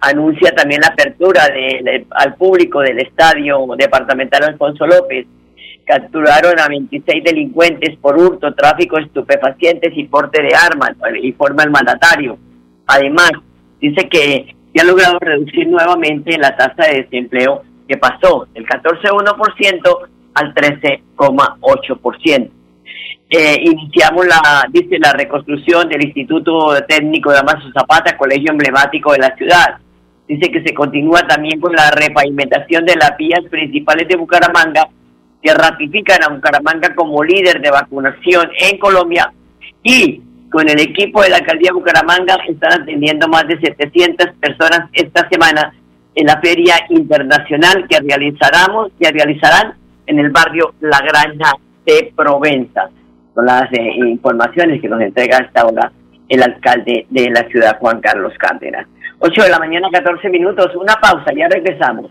Anuncia 0.00 0.50
también 0.50 0.80
la 0.80 0.88
apertura 0.88 1.46
de, 1.46 2.04
al 2.10 2.34
público 2.34 2.80
del 2.80 2.98
estadio 2.98 3.64
departamental 3.78 4.42
Alfonso 4.42 4.84
López. 4.84 5.24
Capturaron 5.86 6.58
a 6.58 6.66
26 6.66 7.22
delincuentes 7.22 7.96
por 7.98 8.18
hurto, 8.18 8.52
tráfico 8.54 8.96
de 8.96 9.04
estupefacientes 9.04 9.92
y 9.96 10.04
porte 10.04 10.42
de 10.42 10.56
armas, 10.56 10.96
informa 11.22 11.62
el 11.62 11.70
mandatario. 11.70 12.36
Además, 12.86 13.30
dice 13.80 14.08
que 14.08 14.56
se 14.74 14.80
ha 14.80 14.84
logrado 14.84 15.18
reducir 15.20 15.68
nuevamente 15.68 16.36
la 16.36 16.56
tasa 16.56 16.90
de 16.90 17.02
desempleo 17.02 17.62
que 17.86 17.96
pasó 17.96 18.48
del 18.54 18.66
14,1% 18.66 19.98
al 20.34 20.54
13,8%. 20.54 22.50
Eh, 23.30 23.58
iniciamos 23.62 24.26
la, 24.26 24.66
dice, 24.70 24.98
la 24.98 25.12
reconstrucción 25.12 25.88
del 25.88 26.04
Instituto 26.04 26.74
Técnico 26.86 27.32
de 27.32 27.38
Amazo 27.38 27.70
Zapata, 27.72 28.16
colegio 28.16 28.52
emblemático 28.52 29.12
de 29.12 29.18
la 29.18 29.34
ciudad. 29.36 29.78
Dice 30.28 30.50
que 30.50 30.62
se 30.62 30.74
continúa 30.74 31.26
también 31.26 31.60
con 31.60 31.72
la 31.72 31.90
repavimentación 31.90 32.84
de 32.84 32.96
las 32.96 33.16
vías 33.16 33.40
principales 33.50 34.06
de 34.08 34.16
Bucaramanga, 34.16 34.88
que 35.42 35.52
ratifican 35.52 36.22
a 36.22 36.28
Bucaramanga 36.28 36.94
como 36.94 37.24
líder 37.24 37.60
de 37.60 37.70
vacunación 37.70 38.50
en 38.58 38.78
Colombia 38.78 39.32
y 39.82 40.20
con 40.50 40.68
el 40.68 40.80
equipo 40.80 41.22
de 41.22 41.30
la 41.30 41.38
alcaldía 41.38 41.70
de 41.70 41.78
Bucaramanga 41.78 42.36
están 42.48 42.82
atendiendo 42.82 43.26
más 43.28 43.46
de 43.48 43.58
700 43.58 44.28
personas 44.40 44.88
esta 44.92 45.28
semana 45.28 45.74
en 46.14 46.26
la 46.26 46.40
feria 46.40 46.76
internacional 46.90 47.86
que 47.88 47.98
realizaremos, 47.98 48.92
que 48.98 49.10
realizarán 49.10 49.74
en 50.06 50.20
el 50.20 50.30
barrio 50.30 50.74
La 50.80 51.00
Granja 51.00 51.56
de 51.84 52.12
Provenza 52.14 52.88
son 53.34 53.46
las 53.46 53.70
eh, 53.72 53.90
informaciones 53.96 54.80
que 54.80 54.88
nos 54.88 55.00
entrega 55.00 55.38
hasta 55.38 55.62
ahora 55.62 55.92
el 56.28 56.42
alcalde 56.42 57.06
de 57.10 57.30
la 57.30 57.46
ciudad, 57.48 57.78
Juan 57.78 58.00
Carlos 58.00 58.32
Cárdenas. 58.38 58.86
8 59.18 59.42
de 59.42 59.50
la 59.50 59.58
mañana, 59.58 59.88
14 59.92 60.28
minutos, 60.30 60.74
una 60.76 60.94
pausa, 60.94 61.32
ya 61.36 61.48
regresamos. 61.48 62.10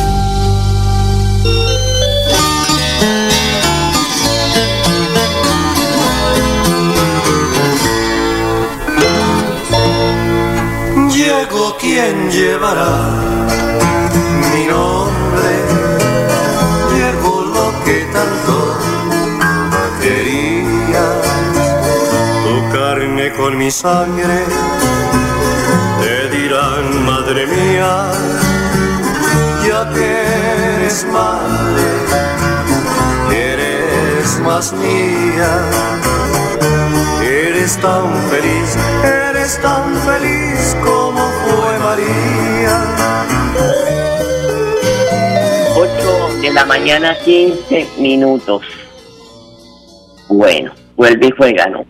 ¿Quién 11.79 12.29
llevará 12.29 12.93
mi 14.53 14.65
nombre. 14.67 15.51
Llevo 16.95 17.41
lo 17.55 17.83
que 17.83 18.05
tanto 18.13 18.77
quería, 20.01 21.05
tu 22.45 22.77
carne 22.77 23.33
con 23.33 23.57
mi 23.57 23.71
sangre 23.71 24.45
te 26.01 26.29
dirán, 26.37 27.05
madre 27.05 27.45
mía, 27.47 28.11
ya 29.65 29.89
que 29.93 30.09
eres 30.75 31.05
madre, 31.05 31.87
eres 33.31 34.39
más 34.39 34.73
mía, 34.73 35.51
eres 37.21 37.77
tan 37.77 38.05
feliz, 38.29 38.69
eres 39.03 39.59
tan 39.61 39.95
feliz 40.07 40.30
8 46.51 46.53
de 46.53 46.53
la 46.53 46.65
mañana, 46.65 47.15
15 47.23 47.87
minutos. 47.99 48.61
Bueno, 50.27 50.71
vuelve 50.95 51.27
y 51.27 51.31
juega, 51.31 51.67
¿no? 51.67 51.85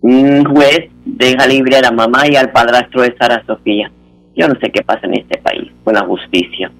Un 0.00 0.44
juez 0.44 0.90
deja 1.04 1.46
libre 1.46 1.76
a 1.76 1.82
la 1.82 1.90
mamá 1.90 2.26
y 2.26 2.36
al 2.36 2.52
padrastro 2.52 3.02
de 3.02 3.14
Sara 3.18 3.44
Sofía. 3.46 3.90
Yo 4.34 4.48
no 4.48 4.54
sé 4.60 4.70
qué 4.70 4.82
pasa 4.82 5.06
en 5.06 5.18
este 5.18 5.38
país 5.38 5.70
con 5.84 5.94
la 5.94 6.04
justicia. 6.06 6.72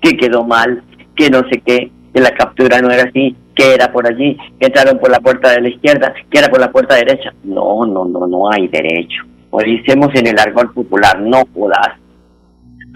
Que 0.00 0.16
quedó 0.16 0.44
mal, 0.44 0.82
que 1.14 1.30
no 1.30 1.40
sé 1.50 1.62
qué, 1.64 1.90
que 2.14 2.20
la 2.20 2.30
captura 2.30 2.80
no 2.80 2.90
era 2.90 3.04
así, 3.04 3.34
que 3.54 3.74
era 3.74 3.90
por 3.90 4.06
allí, 4.06 4.36
que 4.60 4.66
entraron 4.66 4.98
por 4.98 5.10
la 5.10 5.20
puerta 5.20 5.50
de 5.50 5.62
la 5.62 5.68
izquierda, 5.68 6.14
que 6.30 6.38
era 6.38 6.48
por 6.48 6.60
la 6.60 6.70
puerta 6.70 6.94
derecha. 6.94 7.32
No, 7.42 7.86
no, 7.86 8.04
no, 8.04 8.26
no 8.26 8.50
hay 8.50 8.68
derecho. 8.68 9.24
O 9.50 9.60
dicemos 9.62 10.14
en 10.14 10.26
el 10.26 10.38
argot 10.38 10.72
popular, 10.74 11.20
no 11.20 11.44
jodas. 11.54 11.98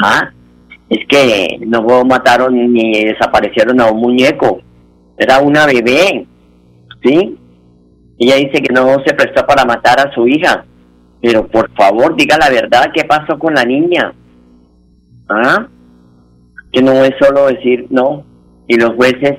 Ah, 0.02 0.30
es 0.90 1.06
que 1.06 1.58
no 1.66 2.04
mataron 2.04 2.72
ni 2.72 3.04
desaparecieron 3.04 3.80
a 3.80 3.90
un 3.90 4.00
muñeco. 4.00 4.60
Era 5.16 5.38
una 5.38 5.64
bebé, 5.64 6.26
¿sí? 7.02 7.38
Ella 8.18 8.36
dice 8.36 8.60
que 8.60 8.74
no 8.74 8.96
se 9.06 9.14
prestó 9.14 9.46
para 9.46 9.64
matar 9.64 10.00
a 10.00 10.12
su 10.12 10.26
hija. 10.26 10.64
Pero 11.22 11.46
por 11.46 11.70
favor, 11.74 12.16
diga 12.16 12.36
la 12.38 12.50
verdad, 12.50 12.90
¿qué 12.92 13.04
pasó 13.04 13.38
con 13.38 13.54
la 13.54 13.64
niña? 13.64 14.12
¿Ah? 15.28 15.68
Que 16.72 16.82
no 16.82 17.04
es 17.04 17.14
solo 17.20 17.46
decir 17.46 17.86
no. 17.90 18.24
Y 18.66 18.76
los 18.76 18.94
jueces, 18.94 19.38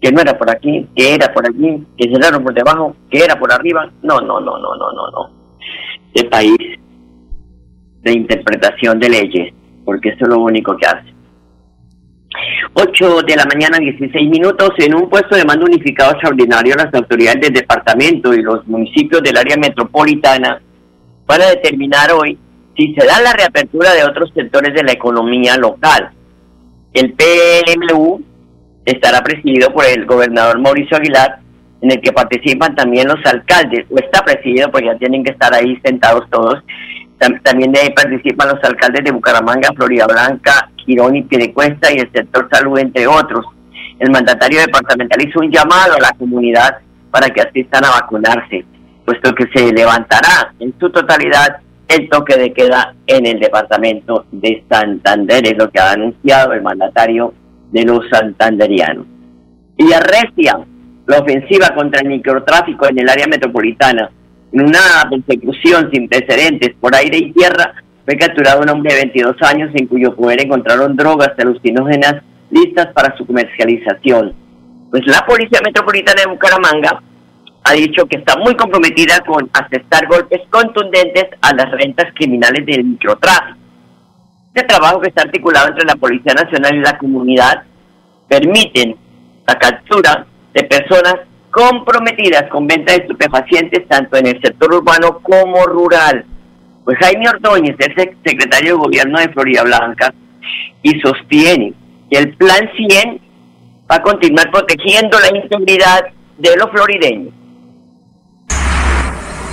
que 0.00 0.12
no 0.12 0.20
era 0.22 0.38
por 0.38 0.50
aquí, 0.50 0.88
que 0.96 1.14
era 1.14 1.32
por 1.32 1.46
allí, 1.46 1.86
que 1.98 2.10
cerraron 2.10 2.42
por 2.42 2.54
debajo, 2.54 2.96
que 3.10 3.22
era 3.22 3.38
por 3.38 3.52
arriba. 3.52 3.90
No, 4.02 4.18
no, 4.20 4.40
no, 4.40 4.58
no, 4.58 4.76
no, 4.76 4.92
no, 4.92 5.10
no. 5.10 5.30
Este 6.14 6.28
país 6.28 6.56
de 8.02 8.12
interpretación 8.12 8.98
de 8.98 9.08
leyes, 9.10 9.54
porque 9.90 10.10
eso 10.10 10.18
es 10.22 10.28
lo 10.28 10.38
único 10.38 10.76
que 10.76 10.86
hace. 10.86 11.12
8 12.74 13.22
de 13.22 13.34
la 13.34 13.44
mañana, 13.44 13.76
16 13.76 14.30
minutos, 14.30 14.70
en 14.78 14.94
un 14.94 15.10
puesto 15.10 15.34
de 15.34 15.44
mando 15.44 15.64
unificado 15.66 16.12
extraordinario, 16.12 16.76
las 16.76 16.94
autoridades 16.94 17.40
del 17.40 17.54
departamento 17.54 18.32
y 18.32 18.40
los 18.40 18.64
municipios 18.68 19.20
del 19.20 19.36
área 19.36 19.56
metropolitana 19.56 20.62
van 21.26 21.42
a 21.42 21.48
determinar 21.48 22.12
hoy 22.12 22.38
si 22.76 22.94
se 22.94 23.04
da 23.04 23.20
la 23.20 23.32
reapertura 23.32 23.92
de 23.92 24.04
otros 24.04 24.30
sectores 24.32 24.72
de 24.74 24.84
la 24.84 24.92
economía 24.92 25.56
local. 25.56 26.12
El 26.92 27.12
PMU 27.14 28.22
estará 28.84 29.22
presidido 29.24 29.72
por 29.72 29.86
el 29.86 30.06
gobernador 30.06 30.60
Mauricio 30.60 30.98
Aguilar, 30.98 31.40
en 31.80 31.90
el 31.90 32.00
que 32.00 32.12
participan 32.12 32.76
también 32.76 33.08
los 33.08 33.18
alcaldes, 33.26 33.86
o 33.90 33.98
está 33.98 34.24
presidido 34.24 34.70
porque 34.70 34.86
ya 34.86 34.98
tienen 34.98 35.24
que 35.24 35.32
estar 35.32 35.52
ahí 35.52 35.76
sentados 35.84 36.30
todos. 36.30 36.62
También 37.42 37.70
de 37.70 37.80
ahí 37.80 37.90
participan 37.90 38.48
los 38.48 38.64
alcaldes 38.64 39.04
de 39.04 39.12
Bucaramanga, 39.12 39.68
Florida 39.76 40.06
Blanca, 40.06 40.70
Girón 40.86 41.16
y 41.16 41.22
Piedecuesta 41.22 41.92
y 41.92 41.98
el 41.98 42.10
sector 42.12 42.48
salud, 42.50 42.78
entre 42.78 43.06
otros. 43.06 43.44
El 43.98 44.10
mandatario 44.10 44.60
departamental 44.60 45.28
hizo 45.28 45.40
un 45.40 45.50
llamado 45.50 45.94
a 45.94 46.00
la 46.00 46.12
comunidad 46.12 46.78
para 47.10 47.28
que 47.28 47.42
asistan 47.42 47.84
a 47.84 47.90
vacunarse, 47.90 48.64
puesto 49.04 49.34
que 49.34 49.46
se 49.54 49.70
levantará 49.72 50.54
en 50.58 50.74
su 50.80 50.88
totalidad 50.90 51.60
el 51.88 52.08
toque 52.08 52.36
de 52.36 52.52
queda 52.52 52.94
en 53.06 53.26
el 53.26 53.40
departamento 53.40 54.24
de 54.30 54.64
Santander, 54.70 55.44
es 55.44 55.58
lo 55.58 55.70
que 55.70 55.80
ha 55.80 55.92
anunciado 55.92 56.52
el 56.52 56.62
mandatario 56.62 57.34
de 57.72 57.84
los 57.84 58.08
santanderianos. 58.08 59.06
Y 59.76 59.92
arrestia 59.92 60.58
la 61.06 61.18
ofensiva 61.18 61.74
contra 61.74 62.00
el 62.00 62.08
microtráfico 62.08 62.88
en 62.88 63.00
el 63.00 63.08
área 63.08 63.26
metropolitana. 63.26 64.10
En 64.52 64.62
una 64.62 65.08
persecución 65.08 65.90
sin 65.92 66.08
precedentes 66.08 66.70
por 66.80 66.94
aire 66.94 67.18
y 67.18 67.32
tierra, 67.32 67.74
fue 68.04 68.16
capturado 68.16 68.62
un 68.62 68.70
hombre 68.70 68.94
de 68.94 69.00
22 69.02 69.36
años 69.42 69.70
en 69.74 69.86
cuyo 69.86 70.16
poder 70.16 70.42
encontraron 70.42 70.96
drogas 70.96 71.30
alucinógenas 71.38 72.22
listas 72.50 72.88
para 72.92 73.16
su 73.16 73.24
comercialización. 73.26 74.34
Pues 74.90 75.06
la 75.06 75.24
Policía 75.24 75.60
Metropolitana 75.64 76.22
de 76.22 76.30
Bucaramanga 76.30 77.00
ha 77.62 77.72
dicho 77.74 78.06
que 78.06 78.16
está 78.16 78.36
muy 78.36 78.56
comprometida 78.56 79.20
con 79.20 79.48
aceptar 79.52 80.08
golpes 80.08 80.40
contundentes 80.50 81.26
a 81.42 81.54
las 81.54 81.70
rentas 81.70 82.12
criminales 82.14 82.66
del 82.66 82.84
microtráfico. 82.84 83.58
Este 84.52 84.66
trabajo 84.66 85.00
que 85.00 85.08
está 85.10 85.22
articulado 85.22 85.68
entre 85.68 85.84
la 85.84 85.94
Policía 85.94 86.34
Nacional 86.34 86.74
y 86.74 86.80
la 86.80 86.98
comunidad 86.98 87.62
permiten 88.28 88.96
la 89.46 89.54
captura 89.56 90.26
de 90.52 90.64
personas 90.64 91.14
comprometidas 91.50 92.48
con 92.50 92.66
venta 92.66 92.92
de 92.92 92.98
estupefacientes 92.98 93.86
tanto 93.88 94.16
en 94.16 94.26
el 94.26 94.40
sector 94.40 94.72
urbano 94.74 95.20
como 95.20 95.64
rural. 95.64 96.24
Pues 96.84 96.98
Jaime 96.98 97.28
Ordóñez 97.28 97.76
es 97.78 97.94
secretario 98.24 98.74
de 98.74 98.80
gobierno 98.80 99.18
de 99.18 99.28
Florida 99.28 99.62
Blanca 99.62 100.14
y 100.82 100.98
sostiene 101.00 101.72
que 102.10 102.18
el 102.18 102.36
Plan 102.36 102.70
100 102.76 103.20
va 103.90 103.96
a 103.96 104.02
continuar 104.02 104.50
protegiendo 104.50 105.18
la 105.18 105.36
integridad 105.36 106.04
de 106.38 106.56
los 106.56 106.70
florideños. 106.70 107.34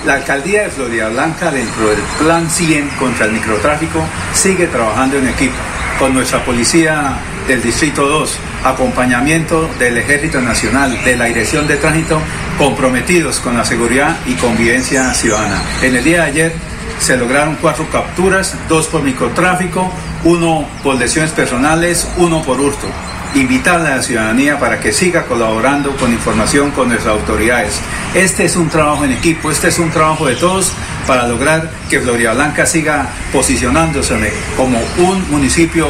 La 0.06 0.14
alcaldía 0.14 0.62
de 0.62 0.70
Florida 0.70 1.08
Blanca, 1.10 1.50
dentro 1.50 1.88
del 1.88 1.98
Plan 2.18 2.48
100 2.48 2.88
contra 2.98 3.26
el 3.26 3.32
microtráfico, 3.32 4.00
sigue 4.32 4.66
trabajando 4.68 5.18
en 5.18 5.28
equipo 5.28 5.56
con 5.98 6.14
nuestra 6.14 6.44
policía 6.44 7.18
del 7.48 7.62
Distrito 7.62 8.06
2, 8.06 8.38
acompañamiento 8.62 9.68
del 9.78 9.96
Ejército 9.96 10.40
Nacional, 10.42 11.02
de 11.02 11.16
la 11.16 11.24
Dirección 11.24 11.66
de 11.66 11.78
Tránsito, 11.78 12.20
comprometidos 12.58 13.40
con 13.40 13.56
la 13.56 13.64
seguridad 13.64 14.16
y 14.26 14.34
convivencia 14.34 15.14
ciudadana. 15.14 15.62
En 15.82 15.96
el 15.96 16.04
día 16.04 16.24
de 16.24 16.30
ayer 16.30 16.52
se 16.98 17.16
lograron 17.16 17.56
cuatro 17.60 17.88
capturas, 17.90 18.54
dos 18.68 18.86
por 18.88 19.02
microtráfico, 19.02 19.90
uno 20.24 20.68
por 20.82 20.96
lesiones 20.96 21.30
personales, 21.30 22.06
uno 22.18 22.42
por 22.42 22.60
hurto. 22.60 22.86
Invitar 23.34 23.80
a 23.80 23.96
la 23.96 24.02
ciudadanía 24.02 24.58
para 24.58 24.78
que 24.80 24.92
siga 24.92 25.24
colaborando 25.24 25.96
con 25.96 26.12
información 26.12 26.70
con 26.72 26.88
nuestras 26.88 27.14
autoridades. 27.14 27.80
Este 28.14 28.44
es 28.44 28.56
un 28.56 28.68
trabajo 28.68 29.04
en 29.04 29.12
equipo, 29.12 29.50
este 29.50 29.68
es 29.68 29.78
un 29.78 29.90
trabajo 29.90 30.26
de 30.26 30.36
todos 30.36 30.72
para 31.06 31.26
lograr 31.26 31.70
que 31.88 32.00
Florida 32.00 32.34
Blanca 32.34 32.66
siga 32.66 33.08
posicionándose 33.32 34.14
como 34.56 34.78
un 34.98 35.30
municipio 35.30 35.86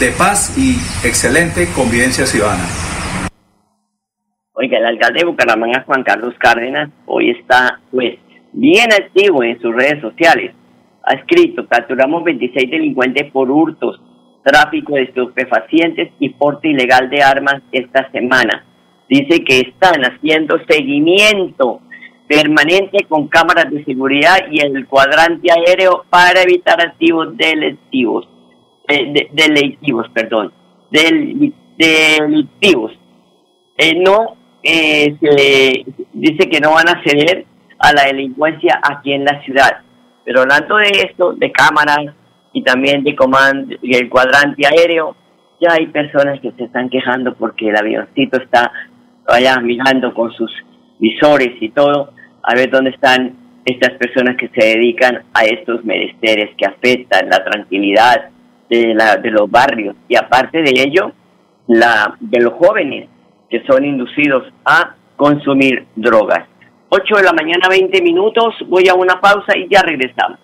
de 0.00 0.12
paz 0.12 0.56
y 0.56 0.76
excelente 1.06 1.68
convivencia 1.76 2.24
ciudadana. 2.24 2.64
Oiga, 4.54 4.78
el 4.78 4.86
alcalde 4.86 5.20
de 5.20 5.26
Bucaramanga, 5.26 5.84
Juan 5.84 6.02
Carlos 6.02 6.34
Cárdenas, 6.38 6.88
hoy 7.04 7.30
está 7.30 7.80
pues 7.90 8.18
bien 8.52 8.90
activo 8.92 9.44
en 9.44 9.60
sus 9.60 9.74
redes 9.74 10.00
sociales. 10.00 10.54
Ha 11.04 11.14
escrito, 11.16 11.66
capturamos 11.68 12.24
26 12.24 12.70
delincuentes 12.70 13.30
por 13.30 13.50
hurtos, 13.50 14.00
tráfico 14.42 14.94
de 14.94 15.02
estupefacientes 15.02 16.12
y 16.18 16.30
porte 16.30 16.68
ilegal 16.68 17.10
de 17.10 17.22
armas 17.22 17.60
esta 17.70 18.10
semana. 18.10 18.64
Dice 19.06 19.44
que 19.44 19.60
están 19.60 20.00
haciendo 20.02 20.58
seguimiento 20.66 21.82
permanente 22.26 23.04
con 23.06 23.28
cámaras 23.28 23.70
de 23.70 23.84
seguridad 23.84 24.38
y 24.50 24.60
el 24.60 24.86
cuadrante 24.86 25.50
aéreo 25.50 26.04
para 26.08 26.40
evitar 26.42 26.80
activos 26.80 27.36
delictivos, 27.36 28.28
eh, 28.90 29.28
delictivos, 29.32 30.08
perdón, 30.12 30.52
del, 30.90 31.52
delictivos. 31.76 32.92
Eh, 33.76 33.94
no, 33.94 34.36
eh, 34.62 35.16
se 35.20 35.84
dice 36.12 36.48
que 36.48 36.60
no 36.60 36.72
van 36.72 36.88
a 36.88 37.02
ceder 37.02 37.46
a 37.78 37.92
la 37.92 38.04
delincuencia 38.04 38.80
aquí 38.82 39.12
en 39.12 39.24
la 39.24 39.42
ciudad. 39.42 39.78
Pero 40.24 40.42
hablando 40.42 40.76
de 40.76 40.88
esto, 40.88 41.32
de 41.32 41.50
cámaras, 41.50 42.14
y 42.52 42.62
también 42.62 43.04
de 43.04 43.14
comando 43.14 43.76
el 43.82 44.08
cuadrante 44.08 44.66
aéreo, 44.66 45.16
ya 45.60 45.74
hay 45.74 45.86
personas 45.86 46.40
que 46.40 46.52
se 46.52 46.64
están 46.64 46.88
quejando 46.88 47.34
porque 47.34 47.68
el 47.68 47.76
avioncito 47.76 48.38
está 48.42 48.72
allá 49.26 49.58
mirando 49.60 50.12
con 50.14 50.32
sus 50.32 50.50
visores 50.98 51.52
y 51.60 51.70
todo, 51.70 52.12
a 52.42 52.54
ver 52.54 52.70
dónde 52.70 52.90
están 52.90 53.36
estas 53.64 53.92
personas 53.98 54.36
que 54.36 54.48
se 54.48 54.78
dedican 54.78 55.22
a 55.34 55.44
estos 55.44 55.84
menesteres 55.84 56.50
que 56.56 56.66
afectan 56.66 57.28
la 57.28 57.44
tranquilidad 57.44 58.30
de, 58.70 58.94
la, 58.94 59.16
de 59.16 59.30
los 59.30 59.50
barrios 59.50 59.96
y 60.08 60.16
aparte 60.16 60.62
de 60.62 60.70
ello, 60.70 61.12
la 61.66 62.16
de 62.20 62.40
los 62.40 62.54
jóvenes 62.54 63.08
que 63.50 63.62
son 63.66 63.84
inducidos 63.84 64.44
a 64.64 64.94
consumir 65.16 65.84
drogas. 65.96 66.46
8 66.88 67.16
de 67.16 67.22
la 67.22 67.32
mañana, 67.32 67.68
20 67.68 68.00
minutos, 68.02 68.54
voy 68.68 68.88
a 68.88 68.94
una 68.94 69.20
pausa 69.20 69.56
y 69.56 69.68
ya 69.68 69.82
regresamos. 69.82 70.38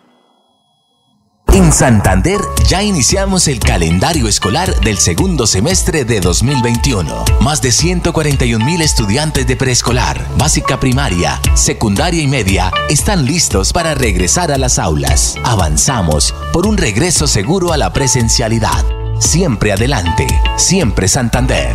En 1.57 1.73
Santander 1.73 2.39
ya 2.67 2.83
iniciamos 2.83 3.49
el 3.49 3.61
calendario 3.61 4.29
escolar 4.29 4.79
del 4.81 4.99
segundo 4.99 5.47
semestre 5.47 6.05
de 6.05 6.21
2021. 6.21 7.25
Más 7.41 7.63
de 7.63 7.73
141 7.73 8.63
mil 8.63 8.83
estudiantes 8.83 9.47
de 9.47 9.57
preescolar, 9.57 10.23
básica 10.37 10.79
primaria, 10.79 11.41
secundaria 11.55 12.21
y 12.21 12.27
media 12.27 12.71
están 12.91 13.25
listos 13.25 13.73
para 13.73 13.95
regresar 13.95 14.53
a 14.53 14.59
las 14.59 14.79
aulas. 14.79 15.37
Avanzamos 15.45 16.35
por 16.53 16.67
un 16.67 16.77
regreso 16.77 17.27
seguro 17.27 17.73
a 17.73 17.79
la 17.79 17.91
presencialidad. 17.91 18.85
Siempre 19.19 19.73
adelante, 19.73 20.27
siempre 20.59 21.09
Santander. 21.09 21.75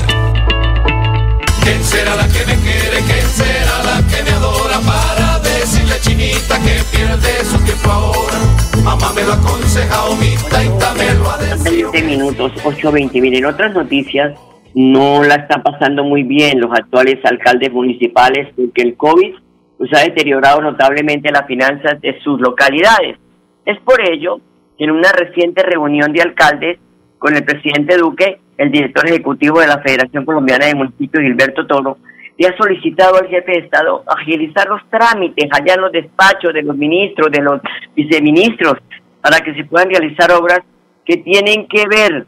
¿Quién 1.63 1.83
será 1.83 2.15
la 2.17 2.27
que 2.27 2.45
me 2.45 2.55
quiere? 2.57 2.99
¿Quién 2.99 3.27
será 3.35 3.83
la 3.83 4.07
que 4.07 4.21
me 4.21 4.29
adora? 4.29 4.79
Para 4.81 5.39
decirle 5.39 5.99
chinita 6.01 6.59
que 6.59 6.83
pierde 6.95 7.45
su 7.49 7.57
tiempo 7.61 7.89
ahora. 7.89 8.50
Mamá 8.83 9.13
me 9.15 9.23
lo 9.23 9.33
ha 9.33 9.35
aconsejado, 9.35 10.15
mi 10.15 10.35
taita 10.49 10.93
me 10.95 11.13
lo 11.13 11.29
ha 11.29 11.37
decidido. 11.37 11.91
20 11.91 12.07
minutos, 12.09 12.51
8.20. 12.63 13.21
Miren, 13.21 13.45
otras 13.45 13.73
noticias 13.73 14.33
no 14.73 15.23
la 15.23 15.35
están 15.35 15.61
pasando 15.61 16.03
muy 16.03 16.23
bien 16.23 16.59
los 16.59 16.71
actuales 16.71 17.19
alcaldes 17.23 17.71
municipales 17.71 18.47
porque 18.55 18.81
el 18.81 18.95
COVID 18.95 19.35
pues, 19.77 19.93
ha 19.93 19.99
deteriorado 19.99 20.61
notablemente 20.61 21.31
las 21.31 21.45
finanzas 21.45 22.01
de 22.01 22.19
sus 22.21 22.39
localidades. 22.41 23.17
Es 23.65 23.79
por 23.81 24.01
ello 24.01 24.39
que 24.77 24.85
en 24.85 24.91
una 24.91 25.11
reciente 25.11 25.61
reunión 25.61 26.11
de 26.13 26.21
alcaldes 26.21 26.79
con 27.19 27.35
el 27.35 27.43
presidente 27.43 27.97
Duque, 27.97 28.39
el 28.57 28.71
director 28.71 29.07
ejecutivo 29.07 29.59
de 29.59 29.67
la 29.67 29.79
Federación 29.79 30.25
Colombiana 30.25 30.65
de 30.65 30.75
Municipios, 30.75 31.23
Gilberto 31.23 31.67
Toro, 31.67 31.97
le 32.37 32.47
ha 32.47 32.57
solicitado 32.57 33.15
al 33.17 33.27
jefe 33.27 33.51
de 33.51 33.57
Estado 33.59 34.03
agilizar 34.07 34.67
los 34.67 34.81
trámites 34.89 35.47
allá 35.51 35.75
en 35.75 35.81
los 35.81 35.91
despachos 35.91 36.53
de 36.53 36.63
los 36.63 36.75
ministros, 36.75 37.31
de 37.31 37.41
los 37.41 37.61
viceministros, 37.95 38.75
para 39.21 39.39
que 39.41 39.53
se 39.53 39.63
puedan 39.65 39.89
realizar 39.89 40.31
obras 40.31 40.61
que 41.05 41.17
tienen 41.17 41.67
que 41.67 41.85
ver 41.87 42.25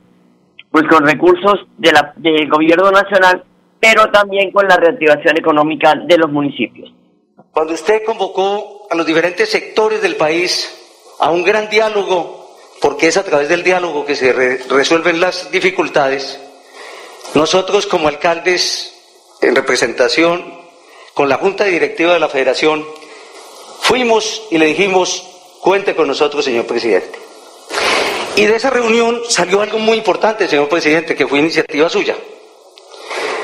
pues 0.71 0.85
con 0.87 1.05
recursos 1.05 1.65
de 1.77 1.91
la, 1.91 2.13
del 2.17 2.49
gobierno 2.49 2.91
nacional, 2.91 3.43
pero 3.79 4.09
también 4.11 4.51
con 4.51 4.67
la 4.67 4.75
reactivación 4.77 5.37
económica 5.37 5.93
de 5.95 6.17
los 6.17 6.31
municipios. 6.31 6.91
Cuando 7.51 7.73
usted 7.73 8.03
convocó 8.05 8.87
a 8.89 8.95
los 8.95 9.05
diferentes 9.05 9.49
sectores 9.49 10.01
del 10.01 10.15
país 10.15 10.79
a 11.19 11.29
un 11.31 11.43
gran 11.43 11.69
diálogo, 11.69 12.55
porque 12.81 13.07
es 13.07 13.17
a 13.17 13.23
través 13.23 13.49
del 13.49 13.63
diálogo 13.63 14.05
que 14.05 14.15
se 14.15 14.33
re- 14.33 14.59
resuelven 14.69 15.19
las 15.21 15.51
dificultades, 15.51 16.39
nosotros 17.35 17.85
como 17.85 18.07
alcaldes 18.07 18.92
en 19.43 19.55
representación 19.55 20.63
con 21.13 21.29
la 21.29 21.37
Junta 21.37 21.65
Directiva 21.65 22.13
de 22.13 22.19
la 22.19 22.29
Federación, 22.29 22.85
fuimos 23.81 24.43
y 24.49 24.57
le 24.57 24.65
dijimos, 24.65 25.23
cuente 25.61 25.95
con 25.95 26.07
nosotros, 26.07 26.45
señor 26.45 26.65
presidente. 26.65 27.19
Y 28.35 28.45
de 28.45 28.55
esa 28.55 28.71
reunión 28.71 29.21
salió 29.29 29.61
algo 29.61 29.77
muy 29.77 29.97
importante, 29.97 30.47
señor 30.47 30.69
presidente, 30.69 31.15
que 31.15 31.27
fue 31.27 31.39
iniciativa 31.39 31.89
suya. 31.89 32.15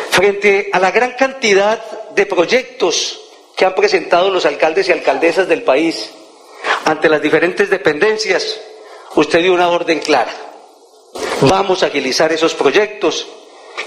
Frente 0.10 0.70
a 0.74 0.80
la 0.80 0.92
gran 0.92 1.14
cantidad 1.14 1.84
de 2.12 2.26
proyectos 2.26 3.22
que 3.56 3.66
han 3.66 3.76
presentado 3.76 4.32
los 4.32 4.46
alcaldes 4.46 4.90
y 4.90 4.92
alcaldesas 4.92 5.48
del 5.48 5.64
país 5.64 6.10
ante 6.86 7.08
las 7.08 7.22
diferentes 7.22 7.70
dependencias, 7.70 8.60
usted 9.16 9.42
dio 9.44 9.54
una 9.54 9.70
orden 9.70 10.00
clara. 10.00 10.34
Vamos 11.42 11.84
a 11.84 11.88
agilizar 11.88 12.32
esos 12.32 12.56
proyectos 12.56 13.28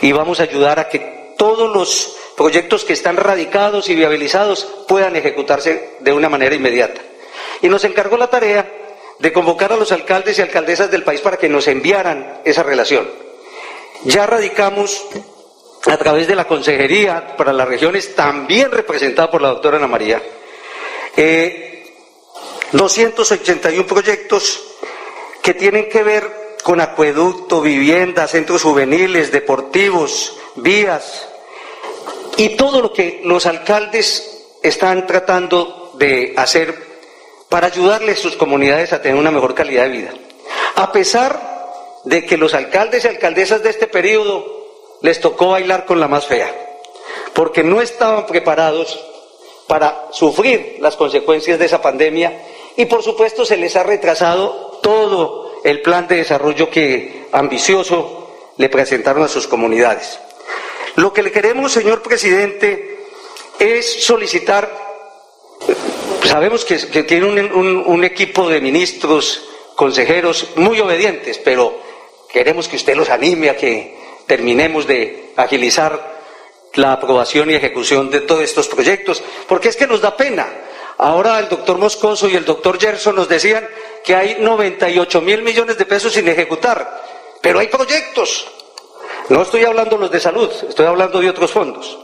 y 0.01 0.12
vamos 0.12 0.40
a 0.40 0.44
ayudar 0.44 0.79
a 0.79 0.88
que 0.88 1.12
todos 1.43 1.75
los 1.75 2.15
proyectos 2.37 2.85
que 2.85 2.93
están 2.93 3.17
radicados 3.17 3.89
y 3.89 3.97
viabilizados 3.97 4.65
puedan 4.87 5.17
ejecutarse 5.17 5.97
de 5.99 6.13
una 6.13 6.29
manera 6.29 6.55
inmediata. 6.55 7.01
Y 7.61 7.69
nos 7.69 7.83
encargó 7.83 8.17
la 8.17 8.31
tarea 8.31 8.73
de 9.19 9.33
convocar 9.33 9.73
a 9.73 9.77
los 9.77 9.91
alcaldes 9.91 10.39
y 10.39 10.43
alcaldesas 10.43 10.89
del 10.93 11.03
país 11.03 11.21
para 11.21 11.39
que 11.39 11.49
nos 11.49 11.67
enviaran 11.67 12.43
esa 12.45 12.63
relación. 12.63 13.11
Ya 14.05 14.25
radicamos 14.25 15.05
a 15.87 15.97
través 15.97 16.29
de 16.29 16.37
la 16.37 16.45
Consejería 16.45 17.37
para 17.37 17.53
las 17.53 17.67
Regiones, 17.67 18.15
también 18.15 18.71
representada 18.71 19.29
por 19.29 19.43
la 19.43 19.49
doctora 19.49 19.79
Ana 19.79 19.89
María, 19.89 20.23
eh, 21.17 21.93
281 22.71 23.85
proyectos 23.85 24.63
que 25.43 25.55
tienen 25.55 25.89
que 25.89 26.05
ver 26.05 26.57
con 26.63 26.81
acueducto, 26.81 27.61
vivienda, 27.61 28.29
centros 28.29 28.63
juveniles, 28.63 29.33
deportivos, 29.33 30.37
vías 30.55 31.31
y 32.37 32.51
todo 32.57 32.81
lo 32.81 32.92
que 32.92 33.21
los 33.25 33.47
alcaldes 33.47 34.47
están 34.62 35.07
tratando 35.07 35.92
de 35.95 36.35
hacer 36.37 36.75
para 37.49 37.66
ayudarles 37.66 38.18
a 38.18 38.23
sus 38.23 38.37
comunidades 38.37 38.92
a 38.92 39.03
tener 39.03 39.18
una 39.18 39.31
mejor 39.31 39.55
calidad 39.55 39.85
de 39.85 39.88
vida. 39.90 40.11
A 40.77 40.90
pesar 40.92 41.53
de 42.05 42.25
que 42.25 42.37
los 42.37 42.55
alcaldes 42.55 43.05
y 43.05 43.09
alcaldesas 43.09 43.62
de 43.62 43.71
este 43.71 43.87
periodo 43.87 44.45
les 45.03 45.21
tocó 45.21 45.51
bailar 45.51 45.85
con 45.85 46.01
la 46.01 46.09
más 46.09 46.27
fea, 46.27 46.51
porque 47.35 47.62
no 47.62 47.81
estaban 47.81 48.27
preparados 48.27 48.99
para 49.66 50.09
sufrir 50.12 50.77
las 50.81 50.97
consecuencias 50.97 51.59
de 51.59 51.66
esa 51.66 51.83
pandemia 51.83 52.42
y 52.77 52.87
por 52.87 53.03
supuesto 53.03 53.45
se 53.45 53.57
les 53.57 53.77
ha 53.77 53.83
retrasado 53.83 54.79
todo 54.83 55.53
el 55.64 55.83
plan 55.83 56.09
de 56.09 56.16
desarrollo 56.16 56.71
que 56.71 57.27
ambicioso 57.33 58.31
le 58.57 58.68
presentaron 58.68 59.23
a 59.23 59.29
sus 59.29 59.47
comunidades. 59.47 60.18
Lo 60.97 61.13
que 61.13 61.23
le 61.23 61.33
queremos, 61.33 61.73
señor 61.73 62.03
presidente, 62.03 63.07
es 63.59 64.05
solicitar, 64.05 64.71
sabemos 66.25 66.65
que, 66.65 66.77
tiene 67.05 67.27
un, 67.27 67.39
un- 67.53 67.85
un 67.87 68.05
equipo 68.05 68.49
de 68.49 68.61
ministros, 68.61 69.49
consejeros 69.77 70.49
muy 70.57 70.81
obedientes, 70.81 71.39
pero 71.39 71.79
queremos 72.31 72.69
que 72.69 72.77
usted 72.77 72.95
los 72.95 73.09
anime 73.11 73.51
a 73.51 73.57
que 73.57 73.97
terminemos 74.27 74.87
de 74.87 75.33
agilizar 75.37 76.13
la 76.75 76.93
aprobación 76.93 77.51
y 77.51 77.55
ejecución 77.55 78.11
de 78.11 78.21
todos 78.21 78.43
estos 78.43 78.69
proyectos, 78.69 79.23
porque 79.49 79.69
es 79.69 79.77
que 79.77 79.87
nos 79.87 80.01
da 80.01 80.17
pena. 80.17 80.47
Ahora 80.99 81.39
el 81.39 81.49
doctor 81.49 81.79
Moscoso 81.79 82.29
y 82.29 82.37
el 82.37 82.45
doctor 82.45 82.79
Gerson 82.79 83.17
nos 83.17 83.29
decían 83.29 83.67
que 84.05 84.15
hay 84.15 84.37
98 84.41 85.21
mil 85.21 85.43
millones 85.43 85.77
de 85.79 85.85
pesos 85.87 86.13
sin 86.13 86.29
ejecutar, 86.29 87.03
pero 87.41 87.59
hay 87.59 87.69
proyectos. 87.69 88.47
No 89.29 89.43
estoy 89.43 89.65
hablando 89.65 89.97
los 89.97 90.11
de 90.11 90.21
salud, 90.21 90.51
estoy 90.69 90.87
hablando 90.87 91.21
de 91.21 91.31
otros 91.31 91.51
fondos. 91.51 91.99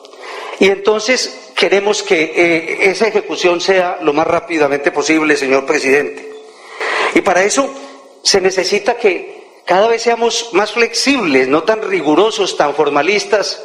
Y 0.60 0.68
entonces 0.68 1.52
queremos 1.54 2.02
que 2.02 2.22
eh, 2.22 2.90
esa 2.90 3.08
ejecución 3.08 3.60
sea 3.60 3.98
lo 4.02 4.12
más 4.12 4.26
rápidamente 4.26 4.90
posible, 4.90 5.36
señor 5.36 5.66
presidente. 5.66 6.32
Y 7.14 7.20
para 7.20 7.44
eso 7.44 7.68
se 8.22 8.40
necesita 8.40 8.96
que 8.96 9.60
cada 9.64 9.88
vez 9.88 10.02
seamos 10.02 10.50
más 10.52 10.72
flexibles, 10.72 11.46
no 11.46 11.62
tan 11.62 11.82
rigurosos, 11.82 12.56
tan 12.56 12.74
formalistas 12.74 13.62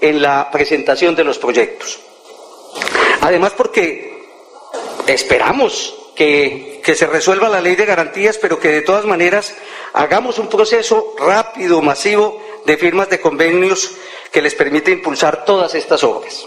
en 0.00 0.20
la 0.20 0.50
presentación 0.50 1.14
de 1.14 1.24
los 1.24 1.38
proyectos. 1.38 2.00
Además 3.20 3.52
porque 3.56 4.24
esperamos 5.06 5.94
que, 6.16 6.80
que 6.82 6.94
se 6.94 7.06
resuelva 7.06 7.48
la 7.48 7.60
ley 7.60 7.76
de 7.76 7.86
garantías, 7.86 8.38
pero 8.38 8.58
que 8.58 8.68
de 8.68 8.82
todas 8.82 9.04
maneras 9.04 9.54
hagamos 9.92 10.38
un 10.38 10.48
proceso 10.48 11.14
rápido, 11.18 11.80
masivo, 11.82 12.41
de 12.64 12.76
firmas 12.76 13.08
de 13.10 13.20
convenios 13.20 13.92
que 14.30 14.42
les 14.42 14.54
permite 14.54 14.90
impulsar 14.90 15.44
todas 15.44 15.74
estas 15.74 16.02
obras. 16.04 16.46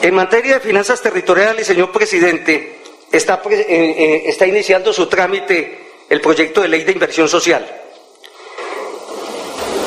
En 0.00 0.14
materia 0.14 0.54
de 0.54 0.60
finanzas 0.60 1.02
territoriales, 1.02 1.66
señor 1.66 1.90
presidente, 1.90 2.78
está, 3.10 3.42
eh, 3.50 3.66
eh, 3.68 4.22
está 4.26 4.46
iniciando 4.46 4.92
su 4.92 5.06
trámite 5.06 5.86
el 6.08 6.20
proyecto 6.20 6.60
de 6.60 6.68
ley 6.68 6.84
de 6.84 6.92
inversión 6.92 7.28
social. 7.28 7.66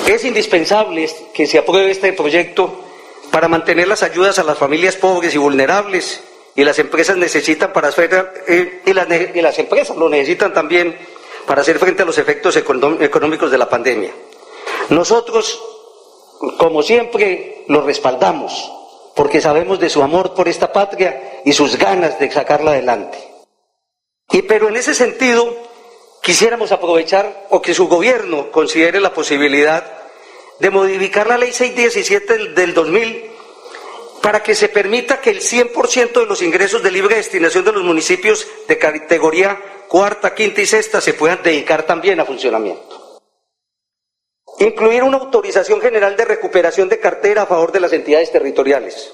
Es 0.08 0.26
indispensable 0.26 1.10
que 1.34 1.48
se 1.48 1.58
apruebe 1.58 1.92
este 1.92 2.12
proyecto 2.14 2.84
para 3.32 3.48
mantener 3.48 3.88
las 3.88 4.04
ayudas 4.04 4.40
a 4.40 4.44
las 4.44 4.58
familias 4.58 4.98
pobres 4.98 5.34
y 5.34 5.38
vulnerables 5.38 6.22
y 6.56 6.64
las 6.64 6.80
empresas 6.80 7.16
necesitan 7.16 7.72
para 7.72 7.88
hacer 7.88 8.44
eh, 8.48 8.82
y, 8.86 8.94
las, 8.94 9.58
empresas 9.58 9.96
lo 9.96 10.10
necesitan 10.10 10.54
también 10.54 10.98
para 11.48 11.62
hacer 11.62 11.80
frente 11.80 12.04
a 12.04 12.06
los 12.06 12.18
efectos 12.18 12.58
económicos 12.58 13.50
de 13.50 13.58
la 13.58 13.70
pandemia. 13.70 14.12
Nosotros, 14.92 15.62
como 16.60 16.84
siempre, 16.84 17.64
lo 17.68 17.82
respaldamos 17.82 18.72
porque 19.16 19.40
sabemos 19.40 19.80
de 19.80 19.90
su 19.90 20.04
amor 20.04 20.34
por 20.34 20.50
esta 20.50 20.74
patria 20.74 21.42
y 21.46 21.54
sus 21.54 21.78
ganas 21.78 22.20
de 22.20 22.30
sacarla 22.30 22.72
adelante. 22.72 23.18
Y 24.32 24.42
pero 24.42 24.68
en 24.68 24.76
ese 24.76 24.94
sentido, 24.94 25.56
quisiéramos 26.22 26.74
aprovechar 26.74 27.48
o 27.50 27.62
que 27.62 27.74
su 27.74 27.88
gobierno 27.88 28.52
considere 28.52 29.00
la 29.00 29.14
posibilidad 29.14 29.86
de 30.60 30.70
modificar 30.70 31.28
la 31.28 31.38
ley 31.38 31.54
617 31.54 32.34
del, 32.34 32.56
del 32.56 32.74
2000 32.74 33.32
para 34.22 34.44
que 34.44 34.56
se 34.56 34.68
permita 34.68 35.22
que 35.22 35.30
el 35.30 35.40
100% 35.40 36.20
de 36.20 36.26
los 36.26 36.42
ingresos 36.42 36.84
de 36.84 36.92
libre 36.92 37.16
destinación 37.16 37.64
de 37.64 37.72
los 37.72 37.84
municipios 37.84 38.46
de 38.68 38.78
categoría 38.78 39.58
cuarta, 39.88 40.36
quinta 40.36 40.62
y 40.62 40.66
sexta 40.66 41.00
se 41.00 41.14
puedan 41.14 41.42
dedicar 41.42 41.84
también 41.84 42.20
a 42.20 42.26
funcionamiento. 42.26 43.01
Incluir 44.66 45.04
una 45.04 45.18
autorización 45.18 45.82
general 45.82 46.16
de 46.16 46.26
recuperación 46.26 46.88
de 46.90 47.00
cartera 47.00 47.44
a 47.44 47.46
favor 47.48 47.72
de 47.72 47.80
las 47.80 47.94
entidades 47.94 48.32
territoriales. 48.32 49.14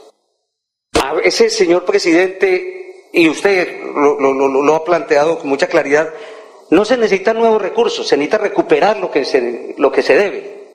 A 1.04 1.14
veces, 1.14 1.56
señor 1.56 1.86
presidente, 1.86 3.08
y 3.14 3.30
usted 3.30 3.82
lo, 3.96 4.20
lo- 4.20 4.76
ha 4.76 4.84
planteado 4.84 5.40
con 5.40 5.50
mucha 5.50 5.68
claridad, 5.68 6.10
No 6.70 6.84
se 6.84 6.98
necesitan 6.98 7.38
nuevos 7.40 7.62
recursos, 7.62 8.06
se 8.06 8.18
necesita 8.18 8.40
recuperar 8.40 9.00
lo 9.00 9.10
que 9.10 9.24
se, 9.24 9.74
lo 9.78 9.90
que 9.90 10.02
se 10.02 10.16
debe. 10.18 10.74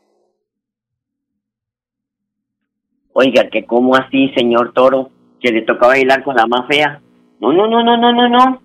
Oiga, 3.12 3.48
que 3.50 3.66
cómo 3.66 3.94
así, 3.94 4.30
señor 4.34 4.72
Toro, 4.72 5.10
que 5.38 5.50
le 5.52 5.62
toca 5.62 5.88
bailar 5.88 6.24
con 6.24 6.34
la 6.34 6.46
más 6.46 6.66
fea. 6.66 7.02
No, 7.40 7.52
no, 7.52 7.66
no, 7.68 7.82
no, 7.84 7.98
no, 7.98 8.10
no, 8.10 8.28
no. 8.28 8.62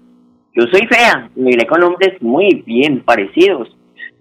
Yo 0.53 0.63
soy 0.71 0.87
fea, 0.87 1.29
miré 1.35 1.67
con 1.67 1.83
hombres 1.83 2.21
muy 2.21 2.63
bien 2.65 3.03
parecidos. 3.03 3.75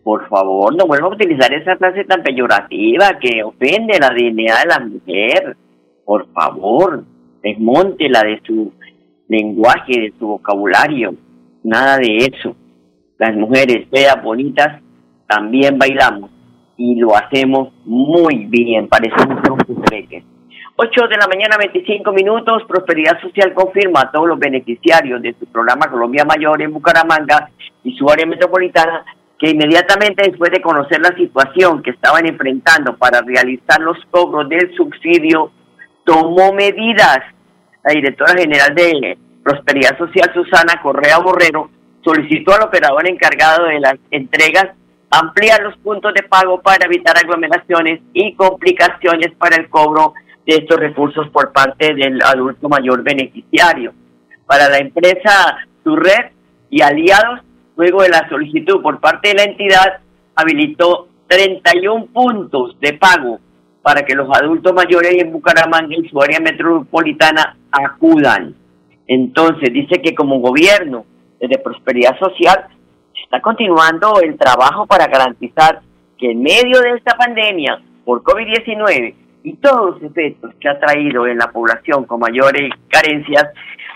Por 0.06 0.28
favor, 0.28 0.72
no 0.76 0.86
vuelva 0.86 1.08
a 1.08 1.14
utilizar 1.14 1.52
esa 1.52 1.76
frase 1.76 2.04
tan 2.04 2.22
peyorativa 2.22 3.18
que 3.20 3.42
ofende 3.42 3.98
la 3.98 4.10
dignidad 4.10 4.62
de 4.62 4.68
la 4.68 4.78
mujer. 4.78 5.56
Por 6.04 6.32
favor, 6.32 7.02
desmóntela 7.42 8.20
de 8.20 8.40
su 8.46 8.72
lenguaje, 9.26 10.00
de 10.00 10.12
su 10.16 10.28
vocabulario. 10.28 11.12
Nada 11.64 11.98
de 11.98 12.18
eso. 12.18 12.54
Las 13.18 13.34
mujeres 13.34 13.88
feas, 13.90 14.22
bonitas, 14.22 14.80
también 15.26 15.76
bailamos 15.76 16.30
y 16.76 16.94
lo 17.00 17.16
hacemos 17.16 17.72
muy 17.84 18.46
bien, 18.46 18.86
parecemos 18.86 19.40
custreques. 19.66 20.22
8 20.76 21.08
de 21.08 21.16
la 21.16 21.26
mañana, 21.26 21.56
25 21.58 22.12
minutos. 22.12 22.62
Prosperidad 22.68 23.20
Social 23.20 23.52
confirma 23.54 24.02
a 24.02 24.12
todos 24.12 24.28
los 24.28 24.38
beneficiarios 24.38 25.20
de 25.20 25.34
su 25.34 25.46
programa 25.46 25.90
Colombia 25.90 26.24
Mayor 26.24 26.62
en 26.62 26.72
Bucaramanga 26.72 27.50
y 27.82 27.96
su 27.96 28.08
área 28.08 28.24
metropolitana 28.24 29.04
que 29.38 29.50
inmediatamente 29.50 30.28
después 30.28 30.50
de 30.50 30.62
conocer 30.62 31.00
la 31.00 31.14
situación 31.16 31.82
que 31.82 31.90
estaban 31.90 32.26
enfrentando 32.26 32.96
para 32.96 33.20
realizar 33.20 33.80
los 33.80 33.98
cobros 34.10 34.48
del 34.48 34.74
subsidio, 34.74 35.50
tomó 36.04 36.52
medidas. 36.52 37.18
La 37.84 37.92
directora 37.92 38.34
general 38.34 38.74
de 38.74 39.18
Prosperidad 39.42 39.96
Social, 39.98 40.30
Susana 40.34 40.80
Correa 40.82 41.18
Borrero, 41.18 41.70
solicitó 42.02 42.54
al 42.54 42.62
operador 42.62 43.06
encargado 43.08 43.66
de 43.66 43.80
las 43.80 43.96
entregas 44.10 44.68
ampliar 45.10 45.62
los 45.62 45.76
puntos 45.78 46.12
de 46.14 46.22
pago 46.22 46.60
para 46.60 46.86
evitar 46.86 47.16
aglomeraciones 47.16 48.00
y 48.12 48.34
complicaciones 48.34 49.32
para 49.38 49.56
el 49.56 49.68
cobro 49.68 50.14
de 50.46 50.56
estos 50.56 50.78
recursos 50.78 51.28
por 51.30 51.52
parte 51.52 51.94
del 51.94 52.20
adulto 52.22 52.68
mayor 52.68 53.02
beneficiario. 53.02 53.92
Para 54.46 54.68
la 54.68 54.78
empresa 54.78 55.58
red 55.84 56.32
y 56.70 56.82
aliados, 56.82 57.40
luego 57.76 58.02
de 58.02 58.08
la 58.08 58.28
solicitud 58.28 58.82
por 58.82 59.00
parte 59.00 59.28
de 59.28 59.34
la 59.34 59.44
entidad, 59.44 60.00
habilitó 60.34 61.08
31 61.28 62.06
puntos 62.06 62.78
de 62.80 62.94
pago 62.94 63.40
para 63.82 64.02
que 64.04 64.14
los 64.14 64.28
adultos 64.36 64.72
mayores 64.74 65.14
en 65.22 65.32
Bucaramanga 65.32 65.94
y 65.96 66.08
su 66.08 66.20
área 66.20 66.40
metropolitana 66.40 67.56
acudan. 67.70 68.54
Entonces, 69.06 69.72
dice 69.72 70.02
que 70.02 70.14
como 70.14 70.40
gobierno 70.40 71.04
de 71.40 71.58
prosperidad 71.58 72.18
social 72.18 72.66
está 73.22 73.40
continuando 73.40 74.20
el 74.20 74.36
trabajo 74.36 74.86
para 74.86 75.06
garantizar 75.06 75.80
que 76.18 76.30
en 76.30 76.42
medio 76.42 76.80
de 76.80 76.96
esta 76.96 77.16
pandemia 77.16 77.80
por 78.04 78.22
COVID-19 78.22 79.14
y 79.44 79.52
todos 79.54 79.94
los 80.00 80.10
efectos 80.10 80.52
que 80.58 80.68
ha 80.68 80.78
traído 80.80 81.26
en 81.26 81.38
la 81.38 81.52
población 81.52 82.04
con 82.04 82.20
mayores 82.20 82.70
carencias, 82.88 83.46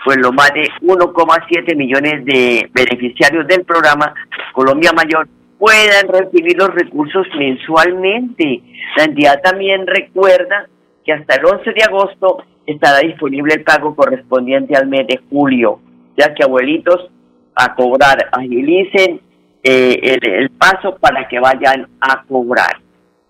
pues 0.03 0.17
los 0.17 0.33
más 0.33 0.51
de 0.53 0.67
1,7 0.81 1.75
millones 1.75 2.25
de 2.25 2.69
beneficiarios 2.73 3.47
del 3.47 3.63
programa 3.63 4.13
Colombia 4.53 4.91
Mayor 4.93 5.27
puedan 5.59 6.07
recibir 6.07 6.57
los 6.57 6.69
recursos 6.73 7.27
mensualmente. 7.37 8.61
La 8.97 9.03
entidad 9.03 9.41
también 9.41 9.85
recuerda 9.85 10.67
que 11.05 11.13
hasta 11.13 11.35
el 11.35 11.45
11 11.45 11.71
de 11.71 11.83
agosto 11.83 12.43
estará 12.65 12.99
disponible 12.99 13.53
el 13.53 13.63
pago 13.63 13.95
correspondiente 13.95 14.75
al 14.75 14.87
mes 14.87 15.05
de 15.07 15.19
julio, 15.29 15.79
ya 16.17 16.33
que 16.33 16.43
abuelitos 16.43 17.09
a 17.55 17.75
cobrar, 17.75 18.29
agilicen 18.31 19.21
eh, 19.63 19.99
el, 20.01 20.33
el, 20.33 20.49
paso 20.49 20.97
para 20.99 21.27
que 21.27 21.39
vayan 21.39 21.87
a 21.99 22.23
cobrar. 22.23 22.77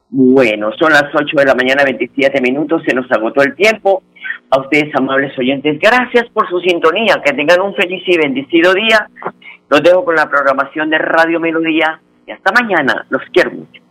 Bueno, 0.09 0.71
son 0.77 0.91
las 0.91 1.05
8 1.13 1.25
de 1.37 1.45
la 1.45 1.55
mañana, 1.55 1.83
27 1.83 2.41
minutos, 2.41 2.83
se 2.85 2.93
nos 2.93 3.11
agotó 3.11 3.41
el 3.41 3.55
tiempo. 3.55 4.03
A 4.53 4.59
ustedes, 4.59 4.93
amables 4.95 5.37
oyentes, 5.39 5.79
gracias 5.79 6.27
por 6.33 6.47
su 6.49 6.59
sintonía, 6.59 7.21
que 7.23 7.31
tengan 7.33 7.61
un 7.61 7.73
feliz 7.73 8.03
y 8.05 8.17
bendecido 8.17 8.73
día. 8.73 9.07
Los 9.69 9.81
dejo 9.81 10.03
con 10.03 10.15
la 10.15 10.29
programación 10.29 10.89
de 10.89 10.97
Radio 10.97 11.39
Melodía 11.39 12.01
y 12.27 12.31
hasta 12.31 12.51
mañana, 12.51 13.05
los 13.09 13.21
quiero 13.31 13.51
mucho. 13.51 13.81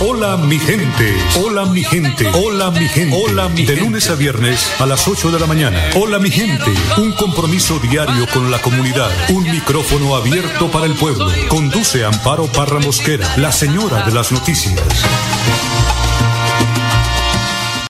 Hola 0.00 0.38
mi 0.38 0.58
gente, 0.58 1.14
hola 1.44 1.66
mi 1.66 1.84
gente, 1.84 2.26
hola 2.34 2.70
mi 2.70 2.88
gente, 2.88 3.14
hola 3.14 3.48
mi 3.50 3.66
De 3.66 3.76
lunes 3.76 4.10
a 4.10 4.14
viernes 4.14 4.80
a 4.80 4.86
las 4.86 5.06
8 5.06 5.30
de 5.30 5.38
la 5.38 5.46
mañana. 5.46 5.78
Hola 6.00 6.18
mi 6.18 6.30
gente, 6.30 6.72
un 6.96 7.12
compromiso 7.12 7.78
diario 7.78 8.26
con 8.32 8.50
la 8.50 8.58
comunidad, 8.58 9.10
un 9.28 9.44
micrófono 9.44 10.16
abierto 10.16 10.70
para 10.72 10.86
el 10.86 10.94
pueblo. 10.94 11.26
Conduce 11.48 12.04
Amparo 12.04 12.46
Parra 12.46 12.80
Mosquera, 12.80 13.26
la 13.36 13.52
señora 13.52 14.04
de 14.06 14.12
las 14.12 14.32
noticias. 14.32 14.80